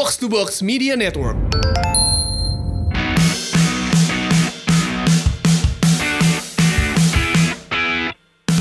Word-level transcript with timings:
Box 0.00 0.16
to 0.16 0.32
Box 0.32 0.64
Media 0.64 0.96
Network. 0.96 1.36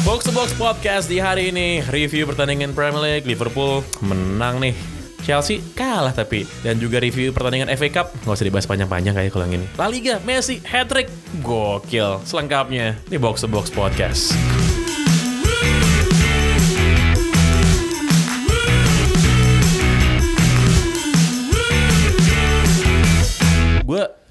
Box 0.04 0.28
to 0.28 0.36
Box 0.36 0.52
Podcast 0.60 1.08
di 1.08 1.16
hari 1.16 1.56
ini. 1.56 1.80
Review 1.88 2.28
pertandingan 2.28 2.76
Premier 2.76 3.00
League. 3.00 3.24
Liverpool 3.24 3.88
menang 4.04 4.60
nih. 4.60 4.76
Chelsea 5.24 5.64
kalah 5.80 6.12
tapi. 6.12 6.44
Dan 6.60 6.76
juga 6.76 7.00
review 7.00 7.32
pertandingan 7.32 7.72
FA 7.80 7.88
Cup. 7.88 8.12
Nggak 8.28 8.36
usah 8.36 8.44
dibahas 8.44 8.68
panjang-panjang 8.68 9.16
kayak 9.16 9.32
kalau 9.32 9.48
ini. 9.48 9.64
La 9.80 9.88
Liga 9.88 10.20
Messi 10.28 10.60
hat 10.68 10.92
trick 10.92 11.08
gokil 11.40 12.20
selengkapnya 12.28 13.00
di 13.08 13.16
Box 13.16 13.40
to 13.40 13.48
Box 13.48 13.72
Podcast 13.72 14.59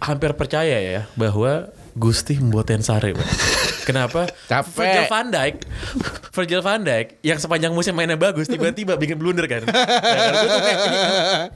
hampir 0.08 0.32
percaya 0.32 0.76
ya 0.78 1.00
bahwa 1.14 1.68
Gusti 1.92 2.34
membuat 2.34 2.66
Tensare 2.66 3.10
Pak. 3.10 3.28
Kenapa? 3.88 4.28
Capek. 4.44 4.76
Virgil 4.76 5.04
van 5.06 5.26
Dijk 5.26 5.54
Virgil 6.30 6.60
van 6.60 6.80
Dijk 6.80 7.06
yang 7.22 7.36
sepanjang 7.36 7.72
musim 7.72 7.90
mainnya 7.90 8.14
bagus 8.14 8.44
tiba-tiba 8.44 8.94
bikin 8.94 9.16
blunder 9.16 9.44
kan. 9.44 9.64
Ya 9.64 9.72
kan? 10.20 10.30
Gua 10.30 10.46
tuh 10.46 10.60
kayak, 10.60 10.78
ini, 10.78 10.98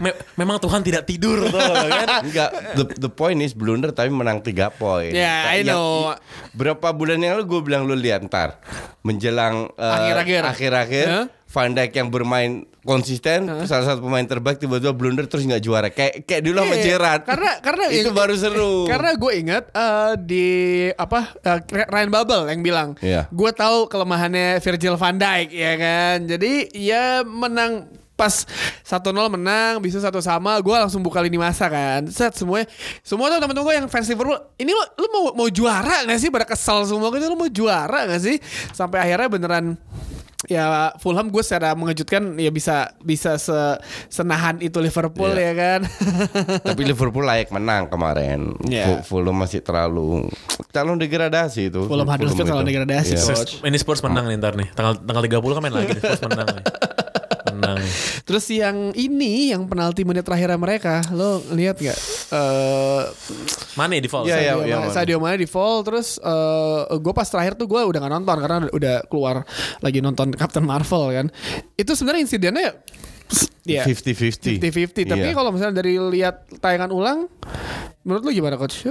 me- 0.00 0.18
memang 0.34 0.56
Tuhan 0.58 0.80
tidak 0.80 1.04
tidur 1.04 1.44
tuh 1.44 1.60
kan. 1.60 2.24
Enggak, 2.24 2.50
the, 2.74 2.84
the 2.98 3.10
point 3.10 3.36
is 3.38 3.52
blunder 3.52 3.90
tapi 3.90 4.08
menang 4.08 4.40
3 4.40 4.48
poin. 4.72 5.12
Ya, 5.12 5.52
I 5.52 5.60
know. 5.62 6.10
yang- 6.10 6.20
berapa 6.52 6.86
bulan 6.90 7.16
yang 7.16 7.36
lalu 7.36 7.44
gue 7.46 7.60
bilang 7.62 7.84
lu 7.84 7.94
lihat 7.94 8.24
ntar 8.24 8.58
menjelang 9.02 9.68
eh, 9.72 9.92
Akhir-akhir. 9.92 10.42
akhir-akhir 10.46 11.06
Huh? 11.06 11.26
Van 11.52 11.68
Dijk 11.68 11.92
yang 11.92 12.08
bermain 12.08 12.64
konsisten 12.82 13.44
salah 13.68 13.84
satu 13.84 14.00
pemain 14.02 14.24
terbaik 14.24 14.56
tiba-tiba 14.56 14.90
blunder 14.90 15.28
terus 15.28 15.44
nggak 15.44 15.62
juara 15.62 15.88
kayak 15.92 16.24
kayak 16.24 16.42
dulu 16.42 16.64
sama 16.64 16.74
Iya, 16.74 16.82
Gerrard. 16.82 17.22
Karena 17.28 17.52
karena 17.60 17.84
itu 17.92 18.10
baru 18.10 18.34
seru. 18.34 18.74
Karena 18.88 19.10
gue 19.12 19.32
ingat 19.36 19.64
eh, 19.70 20.12
di 20.18 20.46
apa 20.90 21.36
eh, 21.38 21.60
Ryan 21.86 22.10
Babel 22.10 22.40
yang 22.48 22.60
bilang, 22.64 22.88
Iya. 22.98 23.28
gue 23.28 23.50
tahu 23.52 23.86
kelemahannya 23.86 24.58
Virgil 24.58 24.96
van 24.96 25.20
Dijk 25.20 25.48
ya 25.52 25.72
kan. 25.76 26.16
Jadi 26.24 26.52
ya 26.72 27.20
menang 27.22 27.86
pas 28.12 28.44
1-0 28.86 29.02
menang, 29.34 29.82
bisa 29.82 29.98
satu 29.98 30.22
sama, 30.22 30.54
gue 30.62 30.76
langsung 30.78 31.02
buka 31.02 31.18
lini 31.18 31.36
masa 31.36 31.66
kan. 31.66 32.06
Set 32.06 32.36
semuanya, 32.38 32.70
semua 33.02 33.26
tuh 33.26 33.40
temen-temen 33.42 33.66
gue 33.66 33.74
yang 33.82 33.86
fans 33.90 34.06
Liverpool, 34.06 34.38
ini 34.62 34.70
lo, 34.70 34.84
lu 34.94 35.06
mau 35.10 35.24
mau 35.42 35.48
juara 35.50 36.06
gak 36.06 36.20
sih? 36.22 36.30
Pada 36.30 36.46
kesel 36.46 36.86
semua 36.86 37.10
gitu, 37.10 37.26
lu 37.26 37.34
mau 37.34 37.50
juara 37.50 38.06
gak 38.06 38.22
sih? 38.22 38.36
Sampai 38.70 39.02
akhirnya 39.02 39.26
beneran 39.26 39.74
ya 40.44 40.64
Fulham 40.96 41.26
gue 41.26 41.38
secara 41.40 41.72
mengejutkan 41.72 42.34
ya 42.34 42.48
bisa 42.48 42.90
bisa 42.98 43.36
se 43.36 43.54
senahan 44.08 44.58
itu 44.58 44.78
Liverpool 44.78 45.30
Iya. 45.30 45.42
ya 45.42 45.52
kan. 45.54 45.80
Tapi 46.68 46.82
Liverpool 46.82 47.22
layak 47.22 47.48
menang 47.48 47.86
kemarin. 47.86 48.54
Fu- 48.58 49.02
Fulham 49.04 49.34
masih 49.34 49.60
terlalu 49.60 50.26
calon 50.70 50.96
degradasi 50.96 51.68
itu. 51.68 51.84
Fulham 51.84 52.04
Huddersfield 52.04 52.48
calon 52.48 52.62
itu. 52.62 52.70
degradasi, 52.72 53.14
Iya. 53.14 53.24
coach. 53.28 53.52
Ini 53.60 53.76
Spurs 53.76 54.00
menang 54.00 54.26
nih 54.26 54.36
ntar 54.36 54.54
nih. 54.54 54.68
Tanggal 54.70 54.98
tanggal 54.98 55.22
30 55.22 55.52
kan 55.52 55.62
main 55.62 55.74
lagi 55.74 55.90
nih 55.90 56.02
Spurs 56.02 56.22
menang 56.24 56.48
nih. 56.50 56.64
Menang. 57.52 57.78
Terus 58.22 58.44
yang 58.48 58.76
ini 58.92 59.50
yang 59.50 59.66
penalti 59.66 60.02
menit 60.02 60.22
terakhir 60.22 60.54
mereka, 60.54 61.04
lo 61.10 61.38
lihat 61.50 61.76
nggak? 61.76 61.98
Eh 62.32 63.02
Mana 63.76 63.96
di 63.96 64.08
fall? 64.08 64.24
Iya, 64.24 64.36
iya. 64.36 64.52
Sadio, 64.52 64.64
Mane, 64.64 64.80
Mane. 64.80 64.92
Sadio 64.92 65.16
Mane 65.20 65.36
di 65.36 65.48
fall 65.48 65.84
terus 65.84 66.16
eh 66.16 66.80
gue 66.96 67.12
pas 67.12 67.24
terakhir 67.24 67.54
tuh 67.54 67.68
gue 67.68 67.80
udah 67.80 68.00
gak 68.00 68.12
nonton 68.12 68.36
karena 68.40 68.56
udah 68.68 68.94
keluar 69.06 69.44
lagi 69.80 70.00
nonton 70.00 70.32
Captain 70.32 70.64
Marvel 70.64 71.12
kan. 71.12 71.26
Itu 71.76 71.92
sebenarnya 71.92 72.24
insidennya 72.24 72.72
ya 73.64 73.84
50-50. 73.84 74.58
50-50 74.60 75.08
tapi 75.08 75.28
Iya. 75.28 75.32
kalau 75.32 75.52
misalnya 75.52 75.80
dari 75.80 75.96
lihat 75.96 76.50
tayangan 76.58 76.90
ulang 76.90 77.18
menurut 78.02 78.22
lu 78.24 78.32
gimana 78.34 78.56
coach? 78.56 78.88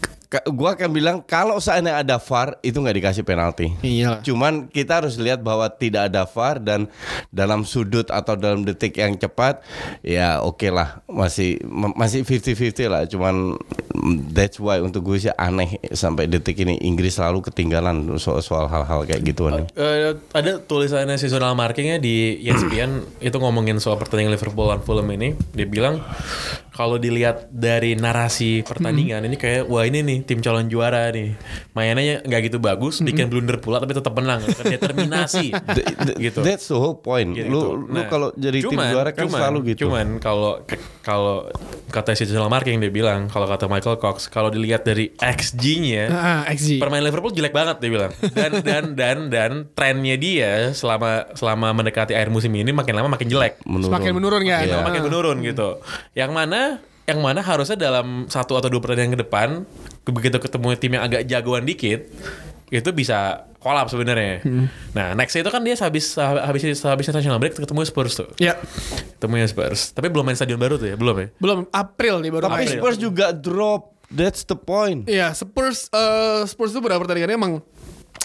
Ka- 0.00 0.13
gua 0.50 0.74
akan 0.74 0.90
bilang 0.90 1.16
kalau 1.22 1.60
seandainya 1.62 2.02
ada 2.02 2.16
VAR 2.18 2.58
itu 2.64 2.80
nggak 2.80 2.96
dikasih 2.98 3.24
penalti. 3.26 3.70
Iya. 3.84 4.24
Cuman 4.24 4.72
kita 4.72 5.04
harus 5.04 5.20
lihat 5.20 5.44
bahwa 5.44 5.68
tidak 5.70 6.10
ada 6.10 6.26
VAR 6.26 6.58
dan 6.58 6.90
dalam 7.30 7.62
sudut 7.62 8.08
atau 8.10 8.34
dalam 8.34 8.66
detik 8.66 8.98
yang 8.98 9.14
cepat 9.14 9.62
ya 10.02 10.42
oke 10.42 10.66
lah 10.72 11.04
masih 11.06 11.60
masih 11.94 12.26
50-50 12.26 12.90
lah. 12.90 13.02
Cuman 13.06 13.60
that's 14.34 14.58
why 14.58 14.82
untuk 14.82 15.06
gue 15.06 15.28
sih 15.28 15.32
aneh 15.36 15.78
sampai 15.94 16.26
detik 16.26 16.58
ini 16.60 16.80
Inggris 16.82 17.16
selalu 17.16 17.46
ketinggalan 17.52 18.18
soal 18.18 18.42
soal 18.42 18.66
hal-hal 18.66 19.06
kayak 19.06 19.22
gituan. 19.22 19.68
Eh, 19.76 20.16
ada 20.34 20.58
tulisannya 20.58 21.14
seasonal 21.20 21.54
markingnya 21.54 22.02
di 22.02 22.42
ESPN 22.42 23.22
itu 23.22 23.36
ngomongin 23.38 23.78
soal 23.78 24.00
pertandingan 24.00 24.34
Liverpool 24.34 24.70
dan 24.70 24.80
Fulham 24.82 25.08
ini 25.14 25.36
dia 25.54 25.66
bilang 25.68 26.02
kalau 26.74 26.98
dilihat 26.98 27.46
dari 27.48 27.94
narasi 27.94 28.60
pertandingan 28.60 29.22
ini 29.22 29.34
kayak 29.34 29.64
wah 29.64 29.82
ini 29.82 30.02
nih 30.02 30.18
tim 30.22 30.38
calon 30.38 30.66
juara 30.66 31.06
nih 31.08 31.38
mainnya 31.70 32.18
nggak 32.20 32.40
gitu 32.44 32.58
bagus 32.58 32.98
bikin 32.98 33.26
blunder 33.26 33.56
pula 33.56 33.78
tapi 33.78 33.92
tetap 33.92 34.10
menang 34.10 34.42
kan 34.42 34.66
determinasi 34.66 35.54
gitu 36.20 36.42
That's 36.42 36.66
the 36.66 36.74
whole 36.74 36.96
point. 36.96 37.30
Gitu. 37.32 37.46
Lu 37.46 37.60
lu 37.80 37.94
Nah, 37.94 38.06
kalau 38.06 38.34
jadi 38.34 38.58
tim 38.60 38.74
cuman- 38.74 38.90
juara 38.90 39.10
kan 39.10 39.22
cuman- 39.24 39.38
selalu 39.40 39.58
gitu. 39.70 39.86
Cuman 39.86 40.18
kalau 40.18 40.66
kalau 41.00 41.46
kata 41.88 42.10
seasonal 42.12 42.48
marking 42.48 42.76
dia 42.76 42.90
bilang 42.90 43.26
kalau 43.26 43.46
kata 43.46 43.64
Michael 43.64 43.96
Cox 43.96 44.26
kalau 44.26 44.48
dilihat 44.48 44.82
dari 44.82 45.14
XG-nya 45.14 46.04
Ah, 46.10 46.42
XG. 46.48 46.78
Permain 46.78 47.00
Liverpool 47.00 47.30
jelek 47.30 47.52
banget 47.52 47.78
dia 47.78 47.90
bilang. 47.92 48.10
Dan 48.28 48.50
dan 48.60 48.84
dan 48.94 49.16
dan 49.28 49.50
trennya 49.70 50.16
dia 50.16 50.52
selama 50.72 51.30
selama 51.32 51.70
mendekati 51.72 52.12
akhir 52.12 52.28
musim 52.28 52.50
ini 52.50 52.70
makin 52.70 52.92
lama 52.92 53.08
makin 53.08 53.28
jelek. 53.28 53.62
Semakin 53.62 54.10
menurun 54.12 54.42
kan? 54.42 54.58
Makin 54.58 54.70
lama 54.70 54.80
Ah. 54.80 54.86
makin 54.86 55.02
menurun 55.04 55.36
gitu. 55.40 55.68
Yang 56.12 56.30
mana 56.32 56.60
yang 57.04 57.20
mana 57.20 57.44
harusnya 57.44 57.76
dalam 57.76 58.24
satu 58.32 58.56
atau 58.56 58.72
dua 58.72 58.80
pertandingan 58.80 59.14
ke 59.16 59.20
depan 59.28 59.48
begitu 60.08 60.40
ketemu 60.40 60.66
tim 60.80 60.92
yang 60.96 61.04
agak 61.04 61.22
jagoan 61.28 61.64
dikit 61.68 62.08
itu 62.72 62.90
bisa 62.96 63.44
kolap 63.60 63.88
sebenarnya. 63.88 64.44
Hmm. 64.44 64.68
Nah, 64.92 65.16
next 65.16 65.36
itu 65.36 65.48
kan 65.48 65.64
dia 65.64 65.72
habis 65.80 66.16
habis 66.20 66.62
habis 66.84 67.06
national 67.08 67.40
break 67.40 67.56
ketemu 67.56 67.80
Spurs 67.88 68.12
tuh. 68.12 68.28
Ya, 68.36 68.60
Ketemunya 69.16 69.48
Spurs. 69.48 69.96
Tapi 69.96 70.12
belum 70.12 70.28
main 70.28 70.36
stadion 70.36 70.60
baru 70.60 70.76
tuh 70.76 70.92
ya, 70.92 70.96
belum 71.00 71.16
ya? 71.16 71.28
belum 71.40 71.58
April 71.72 72.20
nih 72.20 72.30
baru 72.32 72.44
Tapi 72.52 72.64
April. 72.68 72.80
Spurs 72.80 72.96
juga 73.00 73.32
drop. 73.32 73.96
That's 74.12 74.44
the 74.44 74.54
point. 74.54 75.08
Iya, 75.08 75.32
Spurs 75.32 75.88
eh, 75.88 76.44
Spurs 76.44 76.76
itu 76.76 76.80
beberapa 76.84 77.00
pertandingannya 77.02 77.36
emang 77.40 77.52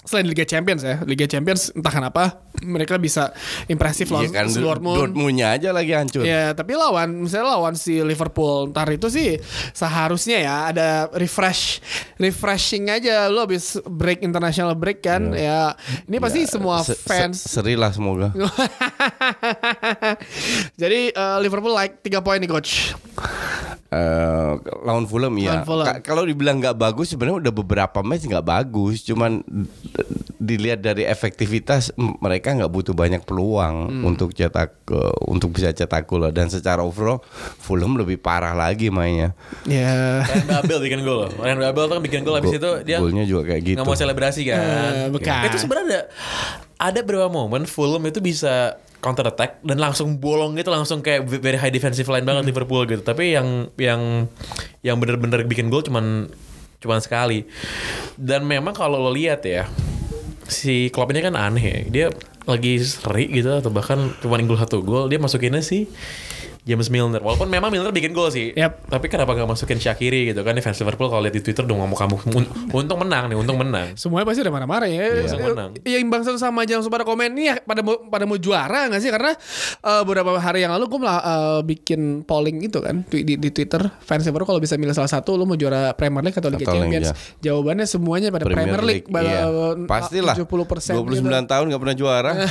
selain 0.01 0.25
Liga 0.25 0.41
Champions 0.41 0.81
ya, 0.81 1.03
Liga 1.03 1.23
Champions 1.23 1.69
entah 1.71 1.91
kenapa 1.91 2.23
mereka 2.59 2.95
bisa 2.95 3.29
impresif 3.65 4.09
lawan 4.09 4.25
Iya 4.25 4.33
kan 4.33 4.45
Dortmund. 4.49 4.97
Dortmundnya 4.97 5.53
aja 5.53 5.69
lagi 5.69 5.91
hancur. 5.91 6.23
Ya, 6.23 6.51
tapi 6.51 6.73
lawan 6.73 7.23
misalnya 7.23 7.53
lawan 7.53 7.73
si 7.73 7.99
Liverpool 7.99 8.69
ntar 8.69 8.89
itu 8.89 9.07
sih 9.07 9.37
seharusnya 9.71 10.39
ya 10.39 10.55
ada 10.67 10.87
refresh 11.11 11.83
refreshing 12.15 12.87
aja 12.87 13.27
lu 13.27 13.39
habis 13.39 13.77
break 13.81 14.19
international 14.21 14.73
break 14.73 14.99
kan 14.99 15.31
ya. 15.31 15.75
Ini 16.03 16.17
pasti 16.17 16.43
semua 16.45 16.81
Se- 16.81 16.93
se- 16.93 17.03
fans 17.03 17.37
seri 17.39 17.75
lah 17.75 17.91
semoga. 17.91 18.31
Jadi 20.75 21.11
eh, 21.11 21.37
Liverpool 21.39 21.73
like 21.73 21.99
3 22.01 22.19
poin 22.19 22.39
nih 22.39 22.49
coach. 22.49 22.95
Eh, 23.89 24.51
lawan 24.85 25.09
Fulham 25.09 25.33
ya. 25.35 25.65
Kalau 26.01 26.21
dibilang 26.21 26.57
nggak 26.57 26.77
bagus 26.77 27.09
sebenarnya 27.09 27.41
udah 27.41 27.53
beberapa 27.55 27.99
match 28.01 28.25
nggak 28.25 28.45
bagus. 28.45 29.01
Cuman 29.01 29.41
dilihat 30.39 30.79
dari 30.79 31.03
efektivitas 31.03 31.91
mereka 31.97 32.51
nggak 32.51 32.67
butuh 32.67 32.93
banyak 32.93 33.21
peluang 33.21 33.75
Hmm. 33.89 34.03
untuk 34.05 34.31
cetak 34.31 34.71
eh, 34.87 35.15
untuk 35.25 35.51
bisa 35.51 35.69
cetak 35.69 36.05
gol 36.05 36.29
dan 36.29 36.47
secara 36.47 36.79
overall 36.79 37.19
Fulham 37.57 37.95
lebih 37.95 38.17
parah 38.17 38.53
lagi 38.53 38.87
mainnya. 38.87 39.35
Ya. 39.63 40.23
Ryan 40.23 40.47
Babel 40.47 40.79
bikin 40.81 41.01
gol. 41.01 41.27
Ryan 41.33 41.59
Babel 41.61 41.83
tuh 41.85 41.95
kan 41.95 42.03
bikin 42.03 42.21
gol 42.21 42.35
habis 42.35 42.53
itu 42.53 42.71
dia 42.81 42.97
golnya 42.97 43.23
juga 43.23 43.49
kayak 43.49 43.61
gitu. 43.63 43.75
nggak 43.75 43.85
mau 43.85 43.95
selebrasi 43.95 44.41
kan. 44.45 44.59
Eh, 44.59 45.07
bekas. 45.11 45.43
Itu 45.47 45.57
sebenarnya 45.59 45.87
ada 45.87 45.99
ada 46.79 46.99
beberapa 47.01 47.27
momen 47.27 47.65
Fulham 47.65 48.01
itu 48.05 48.19
bisa 48.19 48.79
counter 48.99 49.23
attack 49.25 49.59
dan 49.61 49.77
langsung 49.77 50.15
bolong 50.15 50.55
gitu 50.55 50.67
langsung 50.69 50.99
kayak 50.99 51.23
very 51.25 51.55
high 51.55 51.71
defensive 51.71 52.07
line 52.07 52.23
banget 52.23 52.43
Hmm. 52.43 52.51
Liverpool 52.51 52.83
gitu. 52.85 53.01
Tapi 53.01 53.31
yang 53.31 53.67
yang 53.75 54.27
yang 54.81 54.95
bener-bener 54.95 55.43
bikin 55.43 55.67
gol 55.67 55.81
cuman 55.81 56.31
cuman 56.79 56.99
sekali. 56.99 57.43
Dan 58.15 58.43
memang 58.43 58.71
kalau 58.71 58.95
lo 58.97 59.11
lihat 59.11 59.43
ya 59.43 59.67
si 60.49 60.89
Klopp 60.89 61.13
ini 61.13 61.21
kan 61.21 61.37
aneh 61.37 61.63
ya. 61.63 61.79
Dia 61.87 62.07
lagi 62.49 62.81
seri 62.81 63.29
gitu 63.29 63.61
atau 63.61 63.69
bahkan 63.69 64.09
cuma 64.25 64.41
gol 64.41 64.57
satu 64.57 64.81
gol 64.81 65.05
dia 65.05 65.21
masukinnya 65.21 65.61
sih 65.61 65.85
James 66.61 66.87
Milner. 66.87 67.19
Walaupun 67.19 67.45
memang 67.45 67.67
Milner 67.67 67.89
bikin 67.89 68.11
gol 68.11 68.27
sih. 68.27 68.51
Yap. 68.51 68.85
Tapi 68.85 69.05
kenapa 69.05 69.31
gak 69.31 69.45
masukin 69.45 69.75
Shakiri 69.75 70.27
gitu 70.27 70.41
kan? 70.41 70.51
Ini 70.51 70.61
fans 70.61 70.77
Liverpool 70.77 71.07
kalau 71.07 71.21
lihat 71.21 71.31
di 71.31 71.41
Twitter 71.41 71.61
dong 71.61 71.79
ngomong 71.79 71.95
kamu 71.95 72.15
un- 72.31 72.49
untung 72.73 72.99
menang 72.99 73.25
nih, 73.25 73.35
untung 73.35 73.55
menang. 73.55 73.93
Semuanya 73.93 74.25
pasti 74.25 74.41
udah 74.41 74.53
marah-marah 74.53 74.85
ya. 74.85 75.05
Langsung 75.17 75.39
Ya, 75.39 75.47
menang. 75.47 75.69
ya 75.79 75.97
imbang 75.97 76.21
satu 76.21 76.35
sama 76.35 76.61
aja 76.61 76.75
langsung 76.75 76.89
pada 76.89 77.03
komen 77.03 77.31
nih 77.31 77.45
ya, 77.45 77.55
pada 77.59 77.79
mau 77.79 77.97
pada 78.03 78.23
mau 78.23 78.35
juara 78.35 78.85
nggak 78.85 78.99
sih? 78.99 79.09
Karena 79.09 79.31
eh, 79.79 80.01
beberapa 80.03 80.35
hari 80.35 80.61
yang 80.61 80.71
lalu 80.71 80.85
gue 80.87 80.99
malah 80.99 81.19
eh, 81.19 81.59
bikin 81.63 82.01
polling 82.21 82.61
itu 82.61 82.79
kan 82.79 83.01
di, 83.03 83.23
di, 83.23 83.33
di 83.35 83.49
Twitter 83.49 83.81
fans 83.99 84.23
baru 84.25 84.45
kalau 84.45 84.59
bisa 84.59 84.75
milih 84.75 84.93
salah 84.93 85.09
satu 85.09 85.33
lu 85.33 85.43
mau 85.43 85.55
juara 85.55 85.91
Premier 85.93 86.21
League 86.21 86.37
atau 86.37 86.47
Liga 86.47 86.65
Atau 86.65 86.75
Champions. 86.75 87.09
Liga. 87.09 87.39
Jawabannya 87.41 87.85
semuanya 87.85 88.29
pada 88.29 88.45
Premier, 88.45 88.81
League. 88.81 89.07
iya. 89.07 89.47
Bala- 89.47 89.87
Pastilah. 89.87 90.35
70% 90.35 90.45
29 90.93 91.17
gitu. 91.17 91.25
tahun 91.45 91.65
nggak 91.65 91.81
pernah 91.81 91.97
juara. 91.97 92.31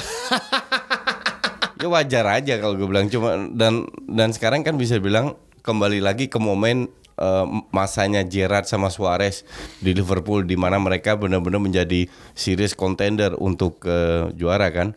ya 1.78 1.88
wajar 1.88 2.24
aja 2.26 2.58
kalau 2.58 2.74
gue 2.74 2.84
bilang 2.84 3.06
cuma 3.06 3.38
dan 3.50 3.86
dan 4.04 4.30
sekarang 4.30 4.62
kan 4.62 4.74
bisa 4.74 4.98
bilang 4.98 5.38
kembali 5.62 6.02
lagi 6.02 6.26
ke 6.26 6.36
momen 6.36 6.90
eh, 7.14 7.46
masanya 7.70 8.22
Gerrard 8.22 8.66
sama 8.66 8.88
Suarez 8.88 9.46
di 9.78 9.94
Liverpool 9.94 10.42
di 10.42 10.54
mana 10.54 10.78
mereka 10.78 11.14
benar-benar 11.14 11.60
menjadi 11.60 12.06
serious 12.34 12.74
contender 12.74 13.34
untuk 13.36 13.82
eh, 13.84 14.30
juara 14.34 14.70
kan. 14.70 14.90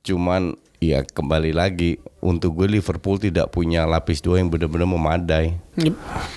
Cuman 0.00 0.52
ya 0.78 1.00
kembali 1.00 1.56
lagi 1.56 1.96
untuk 2.20 2.60
gue 2.60 2.68
Liverpool 2.68 3.16
tidak 3.16 3.48
punya 3.48 3.88
lapis 3.88 4.20
dua 4.20 4.36
yang 4.36 4.52
benar-benar 4.52 4.84
memadai 4.84 5.56
Yep. 5.74 5.94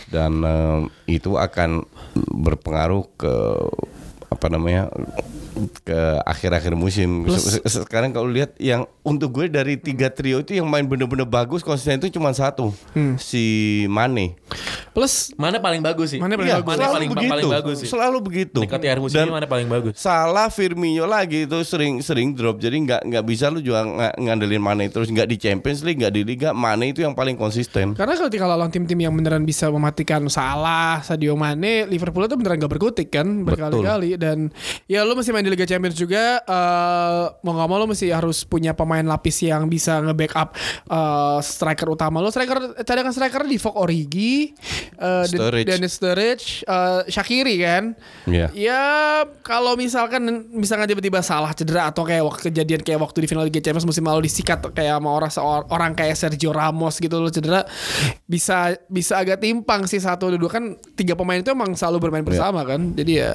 dan 0.10 0.32
eh, 0.42 0.80
itu 1.20 1.36
akan 1.36 1.84
berpengaruh 2.16 3.06
ke 3.16 3.34
apa 4.28 4.48
namanya 4.50 4.90
ke 5.80 5.98
akhir-akhir 6.22 6.74
musim. 6.74 7.26
Se- 7.32 7.60
Sekarang 7.64 8.10
kalau 8.10 8.26
lihat 8.26 8.54
yang 8.58 8.86
untuk 9.02 9.34
gue 9.34 9.46
dari 9.48 9.76
tiga 9.76 10.08
trio 10.08 10.40
itu 10.40 10.54
yang 10.54 10.66
main 10.66 10.84
bener-bener 10.84 11.24
bagus 11.24 11.60
konsisten 11.60 11.98
itu 11.98 12.14
cuma 12.14 12.32
satu 12.32 12.72
si 13.18 13.44
Mane. 13.88 14.38
Plus 14.98 15.30
Mana 15.38 15.62
paling 15.62 15.78
bagus 15.78 16.10
sih? 16.10 16.18
Mana 16.18 16.34
paling 16.34 16.50
Iya, 16.50 16.58
bagus? 16.58 16.68
Mana 16.68 16.78
selalu 16.80 16.96
paling, 16.98 17.10
begitu. 17.14 17.30
paling 17.30 17.50
bagus 17.54 17.76
sih? 17.78 17.88
Selalu 17.88 18.18
begitu. 18.20 18.60
Dekat 18.66 18.80
di 18.82 18.88
akhir 18.90 19.02
musim 19.06 19.18
Dan 19.22 19.30
mana 19.30 19.46
paling 19.46 19.70
bagus? 19.70 19.94
salah 19.94 20.50
Firmino 20.50 21.06
lagi 21.06 21.46
itu 21.46 21.58
sering 21.62 22.02
sering 22.02 22.34
drop 22.34 22.58
jadi 22.58 22.74
nggak 22.74 23.02
nggak 23.06 23.24
bisa 23.24 23.54
lu 23.54 23.62
juga 23.62 23.86
ng- 23.86 24.18
ngandelin 24.18 24.58
Mane 24.58 24.90
terus 24.90 25.06
nggak 25.08 25.28
di 25.28 25.38
Champions 25.38 25.86
League 25.86 26.02
nggak 26.02 26.10
di 26.12 26.26
Liga 26.26 26.50
Mane 26.50 26.90
itu 26.90 27.06
yang 27.06 27.14
paling 27.14 27.38
konsisten. 27.38 27.94
Karena 27.94 28.18
ketika 28.18 28.46
lawan 28.48 28.74
tim-tim 28.74 28.98
yang 28.98 29.14
beneran 29.14 29.46
bisa 29.46 29.70
mematikan 29.70 30.26
Salah, 30.28 31.00
Sadio 31.00 31.38
Mane, 31.38 31.86
Liverpool 31.86 32.26
itu 32.26 32.34
beneran 32.34 32.58
gak 32.58 32.72
berkutik 32.72 33.14
kan 33.14 33.44
berkali-kali 33.44 34.18
dan 34.18 34.50
ya 34.86 35.04
lu 35.04 35.14
mesti 35.14 35.30
main 35.30 35.44
di 35.44 35.52
Liga 35.52 35.70
Champions 35.70 35.94
juga 35.94 36.42
eh, 36.42 37.24
mau 37.38 37.54
gak 37.54 37.68
mau 37.68 37.78
lu 37.78 37.86
mesti 37.86 38.10
harus 38.10 38.42
punya 38.42 38.74
pemain 38.74 39.04
lapis 39.04 39.46
yang 39.46 39.70
bisa 39.70 40.02
nge-backup 40.02 40.58
eh, 40.90 41.38
striker 41.40 41.86
utama 41.88 42.18
lu. 42.18 42.30
Striker 42.30 42.82
cadangan 42.82 43.14
striker 43.14 43.44
di 43.44 43.58
Fok 43.58 43.76
Origi, 43.78 44.52
eh, 44.96 45.26
Sturridge. 45.28 45.68
Dennis 45.68 45.94
Sturridge, 45.94 46.46
eh, 46.64 47.02
Shakiri 47.08 47.56
kan. 47.60 47.84
Iya. 48.24 48.48
Ya 48.56 48.84
kalau 49.44 49.76
misalkan 49.76 50.24
misalkan 50.52 50.88
tiba-tiba 50.88 51.20
salah 51.20 51.52
cedera 51.52 51.92
atau 51.92 52.08
kayak 52.08 52.24
waktu 52.24 52.42
kejadian 52.48 52.82
kayak 52.82 53.00
waktu 53.00 53.18
di 53.24 53.28
final 53.28 53.44
Liga 53.44 53.60
Champions 53.60 53.84
musim 53.84 54.04
lalu 54.04 54.26
disikat 54.26 54.64
kayak 54.72 54.98
sama 54.98 55.10
orang 55.12 55.32
orang 55.68 55.92
kayak 55.94 56.16
Sergio 56.16 56.52
Ramos 56.52 56.98
gitu 56.98 57.18
loh 57.18 57.30
cedera 57.30 57.68
bisa 58.24 58.76
bisa 58.88 59.20
agak 59.20 59.40
timpang 59.40 59.84
sih 59.86 60.00
satu 60.00 60.32
dua 60.34 60.52
kan 60.52 60.76
tiga 60.94 61.16
pemain 61.16 61.40
itu 61.40 61.52
emang 61.52 61.74
selalu 61.74 61.98
bermain 62.10 62.26
bersama 62.26 62.64
kan 62.64 62.94
jadi 62.94 63.14
ya 63.14 63.32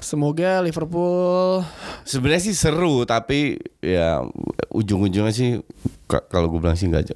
semoga 0.00 0.62
Liverpool 0.62 1.62
Sebenarnya 2.06 2.42
sih 2.46 2.54
seru 2.54 3.02
tapi 3.02 3.58
ya 3.82 4.22
ujung-ujungnya 4.70 5.34
sih 5.34 5.58
ka- 6.06 6.22
kalau 6.30 6.46
gue 6.46 6.62
bilang 6.62 6.78
sih 6.78 6.86
nggak 6.86 7.10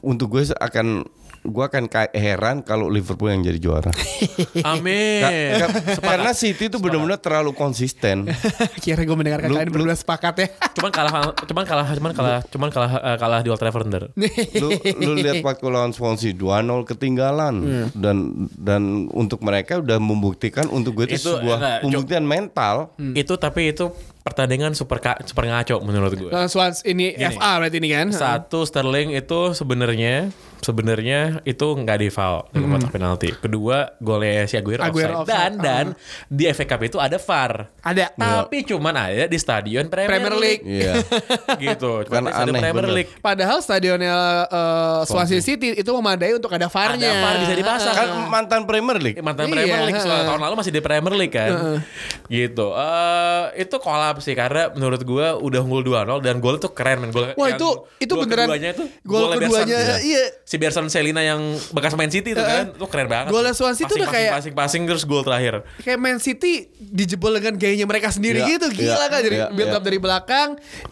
untuk 0.00 0.32
gue 0.32 0.48
akan 0.56 1.04
gue 1.40 1.64
akan 1.64 1.88
ka- 1.88 2.12
heran 2.12 2.60
kalau 2.60 2.86
Liverpool 2.86 3.28
yang 3.28 3.40
jadi 3.40 3.56
juara. 3.56 3.88
Amin. 4.72 5.24
Ka- 5.56 5.72
ka- 5.72 6.04
karena 6.04 6.30
City 6.30 6.68
itu 6.68 6.76
benar-benar 6.76 7.16
terlalu 7.16 7.52
konsisten. 7.52 8.28
kira 8.84 9.00
gue 9.00 9.16
mendengarkan 9.16 9.48
Lu- 9.48 9.56
kalian 9.56 9.72
berdua 9.72 9.96
sepakat 9.96 10.34
ya 10.36 10.46
cuman 10.76 10.90
kalah 10.90 11.12
cuman 11.40 11.64
kalah 11.64 11.86
cuman 11.90 12.12
kalah 12.12 12.40
cuman 12.44 12.68
kalah 12.68 12.90
eh, 12.92 13.16
kalah 13.16 13.40
di 13.40 13.48
Old 13.48 13.56
Trafford 13.56 13.88
ntar. 13.88 14.04
lu, 14.54 14.68
lu 15.00 15.12
lihat 15.16 15.40
waktu 15.40 15.66
lawan 15.66 15.90
Swansea 15.90 16.32
2-0 16.32 16.44
ketinggalan 16.86 17.54
dan 17.92 18.16
dan 18.52 18.82
untuk 19.10 19.40
mereka 19.40 19.80
udah 19.80 19.96
membuktikan 19.96 20.68
untuk 20.68 20.92
gue 20.94 21.08
itu, 21.08 21.18
Itu, 21.18 21.30
sebuah 21.34 21.56
enggak, 21.56 21.78
pembuktian 21.82 22.24
mental. 22.24 22.74
Itu 23.12 23.36
tapi 23.36 23.72
itu 23.72 23.88
pertandingan 24.20 24.76
super 24.76 25.00
ka- 25.00 25.20
super 25.24 25.48
ngaco 25.48 25.80
menurut 25.80 26.12
gue. 26.12 26.30
Lawan 26.30 26.52
Swans 26.52 26.84
ini 26.84 27.16
FA 27.16 27.56
berarti 27.56 27.80
ini 27.80 27.88
kan 27.88 28.12
Satu 28.12 28.62
Sterling 28.62 29.16
itu 29.16 29.56
sebenarnya 29.56 30.28
sebenarnya 30.60 31.20
itu 31.42 31.66
nggak 31.66 31.98
di 31.98 32.08
foul 32.08 32.44
di 32.48 32.60
kotak 32.60 32.90
penalti. 32.90 33.28
Kedua 33.34 33.96
golnya 33.98 34.44
si 34.44 34.54
Aguero, 34.54 34.80
Aguero 34.80 35.20
offside. 35.20 35.28
dan 35.28 35.50
offside. 35.50 35.64
dan 35.64 35.84
di 36.28 36.44
FA 36.46 36.64
Cup 36.66 36.80
itu 36.82 36.96
ada 36.96 37.16
VAR. 37.16 37.52
ada 37.80 38.04
Tapi 38.12 38.56
cuman 38.62 38.94
ada 38.94 39.24
di 39.24 39.36
stadion 39.36 39.86
Premier, 39.86 40.10
Premier 40.10 40.34
League. 40.36 40.62
Iya. 40.62 40.92
gitu. 41.64 42.04
Kan 42.04 42.20
Cuman 42.20 42.22
di 42.22 42.30
stadion 42.30 42.48
aneh, 42.50 42.62
Premier 42.62 42.84
bener. 42.84 42.94
League. 42.94 43.10
Padahal 43.18 43.58
stadionnya 43.58 44.16
eh, 44.46 45.00
Swansea 45.04 45.40
City 45.40 45.74
itu 45.74 45.90
memadai 45.90 46.32
untuk 46.32 46.50
ada 46.50 46.66
VAR-nya. 46.66 47.08
Ada 47.08 47.20
VAR 47.20 47.36
bisa 47.40 47.54
dipasang. 47.54 47.94
kan 47.94 48.08
mantan 48.28 48.60
Premier 48.64 48.98
League. 48.98 49.16
Eh, 49.16 49.24
mantan 49.24 49.44
Iya, 49.46 49.54
Premier 49.56 49.80
League 49.82 49.98
heeh. 49.98 50.24
tahun 50.24 50.40
lalu 50.40 50.54
masih 50.56 50.70
di 50.70 50.80
Premier 50.80 51.14
League 51.14 51.32
kan 51.32 51.50
gitu 52.26 52.72
Eh 52.72 53.44
itu 53.60 53.76
kolaps 53.76 54.22
sih 54.22 54.32
karena 54.32 54.70
menurut 54.70 55.00
gua 55.02 55.34
udah 55.36 55.60
unggul 55.60 55.82
2-0 55.82 56.20
dan 56.20 56.38
gol 56.38 56.56
itu 56.56 56.68
keren 56.70 57.00
men 57.00 57.10
gol 57.10 57.26
Wah, 57.30 57.48
yang- 57.48 57.56
itu- 57.56 57.76
itu 57.98 58.12
gol 58.12 58.22
beneran- 58.22 58.46
keduanya 58.46 58.70
itu 58.70 58.84
gol 59.02 59.20
golnya 59.24 59.36
keduanya, 59.40 59.76
Bersan. 59.76 60.00
iya. 60.02 60.24
Si 60.50 60.58
Bersan 60.58 60.90
Selina 60.90 61.22
yang 61.22 61.38
bekas 61.70 61.94
main 61.94 62.10
City 62.10 62.34
itu 62.34 62.42
kan 62.42 62.74
itu 62.74 62.86
keren 62.90 63.06
banget 63.06 63.30
Golnya 63.30 63.54
Swansea 63.54 63.86
itu 63.86 63.94
udah 63.94 64.02
passing, 64.02 64.10
kayak- 64.10 64.32
passing 64.34 64.54
passing 64.56 64.82
terus 64.82 65.06
gol 65.06 65.22
terakhir 65.22 65.62
Kayak 65.78 65.98
Man 66.00 66.18
City 66.18 66.66
dijebol 66.74 67.38
dengan 67.38 67.54
gayanya 67.54 67.86
mereka 67.86 68.10
sendiri 68.10 68.42
Iya, 68.42 68.58
gitu 68.58 68.66
gila 68.74 68.98
iya, 68.98 69.06
kan 69.06 69.20
jadi 69.22 69.36
iya, 69.36 69.46
build 69.48 69.70
iya. 69.70 69.78
up 69.78 69.82
dari 69.84 69.98
belakang 69.98 70.48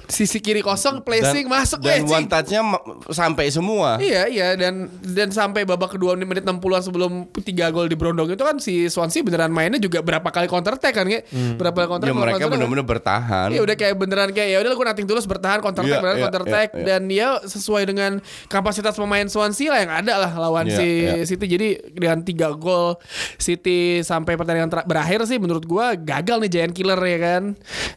sisi 0.06 0.38
kiri 0.38 0.62
kosong 0.62 1.02
placing 1.02 1.50
masuk 1.50 1.82
dan 1.82 2.00
eh, 2.00 2.06
one 2.08 2.24
touch-nya 2.24 2.62
sampai 3.08 3.50
semua. 3.50 3.98
Iya 3.98 4.30
iya 4.30 4.48
dan 4.54 4.86
dan 5.02 5.28
sampai 5.28 5.66
babak 5.66 5.90
kedua 5.90 6.14
menit 6.14 6.44
60-an 6.44 6.54
sebelum 6.80 7.12
tiga 7.40 7.66
gol 7.68 7.90
di 7.90 7.98
Brondong 7.98 8.28
itu 8.28 8.38
kan 8.38 8.62
si 8.62 8.86
Swansea 8.86 9.20
beneran 9.20 9.50
mainnya 9.50 9.82
juga 9.82 9.98
berapa 9.98 10.24
kali 10.24 10.46
counter 10.46 10.78
attack 10.78 10.94
kan 10.94 11.04
kayak 11.04 11.26
berapa 11.56 11.74
kali 11.74 11.88
counter 11.88 12.06
Ya 12.06 12.12
attack, 12.12 12.20
mereka 12.20 12.30
counter 12.30 12.46
attack. 12.46 12.54
benar-benar 12.54 12.86
bertahan. 12.86 13.48
Iya 13.50 13.60
udah 13.60 13.74
kayak 13.74 13.94
beneran 13.96 14.30
kayak 14.30 14.48
ya 14.48 14.58
udah 14.60 14.70
gue 14.70 14.86
nating 14.86 15.06
tulus 15.06 15.26
bertahan 15.26 15.58
counter 15.58 15.82
attack 15.82 15.90
Iya, 15.90 15.98
beneran 15.98 16.14
iya, 16.14 16.24
counter 16.24 16.42
attack 16.44 16.68
iya, 16.68 16.78
iya. 16.78 16.86
dan 16.86 17.02
ya 17.08 17.28
sesuai 17.42 17.82
dengan 17.84 18.12
kapasitas 18.46 18.94
pemain 18.94 19.26
Swansea 19.26 19.47
lah 19.50 19.78
yang 19.80 19.92
ada 19.92 20.14
lah 20.18 20.32
lawan 20.34 20.66
Iya, 20.66 20.76
si 20.76 20.88
iya. 21.04 21.12
City. 21.24 21.46
Jadi 21.46 21.68
dengan 21.92 22.20
tiga 22.20 22.52
gol 22.52 22.96
City 23.36 24.00
sampai 24.00 24.34
pertandingan 24.34 24.68
ter- 24.68 24.86
berakhir 24.86 25.24
sih 25.24 25.38
menurut 25.38 25.64
gua 25.64 25.94
gagal 25.94 26.42
nih 26.44 26.50
giant 26.50 26.74
killer 26.74 26.98
ya 26.98 27.18
kan? 27.18 27.42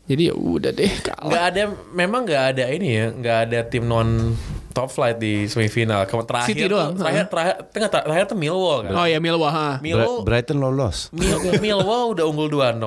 Jadi 0.05 0.21
ya 0.29 0.35
udah 0.35 0.71
deh 0.71 0.91
kalah. 1.01 1.29
Nggak 1.29 1.43
ada 1.49 1.61
memang 1.91 2.21
nggak 2.23 2.43
ada 2.55 2.65
ini 2.69 2.87
ya 2.91 3.05
nggak 3.09 3.37
ada 3.49 3.59
tim 3.65 3.85
non 3.85 4.35
top 4.71 4.87
flight 4.87 5.15
di 5.15 5.45
semifinal 5.45 6.03
Kamu 6.03 6.23
terakhir 6.23 6.49
City 6.49 6.65
doang, 6.65 6.91
terakhir 6.93 7.27
terakhir 7.27 7.55
tengah 7.69 7.89
terakhir 7.89 8.25
tuh 8.25 8.35
Millwall 8.35 8.79
kan 8.83 8.91
oh 8.93 9.05
ya 9.05 9.17
Milwah 9.17 9.51
ha. 9.51 9.69
Bra- 9.73 9.81
Millwall 9.81 10.19
Brighton 10.21 10.57
lolos. 10.57 11.11
Mil 11.11 11.37
Millwall 11.63 12.11
udah 12.11 12.25
unggul 12.25 12.47
2-0 12.49 12.79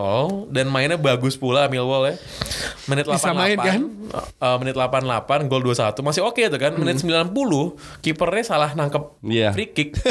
dan 0.49 0.67
mainnya 0.67 0.97
bagus 0.97 1.35
pula 1.35 1.67
Millwall 1.67 2.11
ya. 2.11 2.15
Menit 2.85 3.05
88. 3.05 3.15
Bisa 3.15 3.31
main, 3.31 3.57
kan? 3.57 3.81
eh, 4.15 4.57
menit 4.59 4.75
88 4.75 5.47
gol 5.47 5.63
2-1 5.65 6.01
masih 6.01 6.23
oke 6.23 6.43
tuh 6.43 6.59
kan. 6.59 6.73
Menit 6.75 6.99
90 6.99 7.33
kipernya 8.01 8.45
salah 8.45 8.71
nangkep 8.73 9.03
Iya. 9.23 9.51
free 9.51 9.69
kick. 9.69 9.97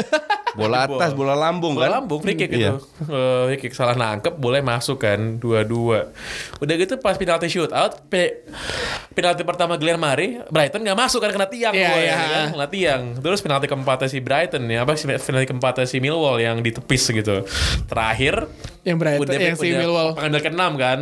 Bola 0.54 0.86
atas, 0.86 1.10
bola 1.12 1.34
lambung 1.34 1.74
Bola 1.74 1.86
kan? 1.88 1.92
lambung 1.98 2.20
free 2.20 2.34
kick 2.34 2.46
Iya. 2.48 2.74
itu. 2.74 2.82
Eh, 3.04 3.42
free 3.48 3.60
kick 3.60 3.72
salah 3.72 3.94
nangkep 3.94 4.34
boleh 4.34 4.60
masuk 4.60 5.00
kan 5.00 5.38
2-2. 5.38 6.60
Udah 6.60 6.74
gitu 6.76 6.94
pas 6.96 7.14
penalti 7.14 7.48
shoot 7.48 7.70
out 7.70 8.06
pe- 8.06 8.46
penalti 9.10 9.42
pertama 9.42 9.74
Glenn 9.74 9.96
Murray 9.96 10.42
Brighton 10.44 10.82
nggak 10.82 10.94
masuk 10.96 11.18
kan 11.18 11.30
kena 11.30 11.46
tiang 11.46 11.63
Iya, 11.70 11.86
gua, 11.86 11.96
iya. 11.96 12.10
ya 12.10 12.16
kan? 12.26 12.46
kena 12.50 12.66
tiang. 12.68 13.02
Terus 13.16 13.40
penalti 13.40 13.66
keempatnya 13.66 14.08
si 14.08 14.18
Brighton 14.18 14.62
ya 14.66 14.82
apa 14.82 14.92
penalti 14.98 15.46
keempatnya 15.46 15.86
si 15.86 15.96
Millwall 15.98 16.36
yang 16.38 16.58
ditepis 16.58 17.08
gitu. 17.08 17.46
Terakhir 17.84 18.50
yang 18.82 18.98
Brighton 18.98 19.24
udah, 19.24 19.38
yang 19.38 19.56
si 19.56 19.70
udah 19.70 19.78
Millwall 19.78 20.08
pengambil 20.12 20.40
ke 20.40 20.50
enam 20.50 20.72
kan 20.74 20.98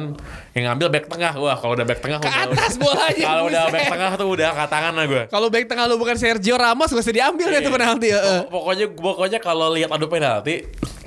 yang 0.52 0.64
ngambil 0.68 0.86
back 0.88 1.06
tengah 1.08 1.32
wah 1.34 1.56
kalau 1.56 1.72
udah 1.72 1.82
back 1.82 1.98
tengah 1.98 2.18
ke 2.18 2.28
udah- 2.28 2.46
atas 2.46 2.74
bolanya 2.76 3.24
kalau 3.24 3.42
udah 3.44 3.62
back 3.66 3.86
tengah 3.88 4.10
tuh 4.14 4.28
udah 4.28 4.46
angkat 4.52 4.68
tangan 4.70 4.92
lah 4.92 5.04
gue 5.04 5.22
kalau 5.26 5.48
back 5.48 5.64
tengah 5.66 5.84
lu 5.84 5.96
bukan 5.96 6.14
Sergio 6.14 6.54
Ramos 6.54 6.86
gak 6.86 7.00
usah 7.00 7.10
diambil 7.10 7.46
deh 7.48 7.58
Iya. 7.58 7.66
tuh 7.66 7.72
penalti 7.72 8.06
ya 8.06 8.18
eh. 8.20 8.40
pokoknya 8.46 8.86
pokoknya 8.92 9.38
kalau 9.40 9.72
lihat 9.72 9.90
adu 9.90 10.06
penalti 10.06 10.62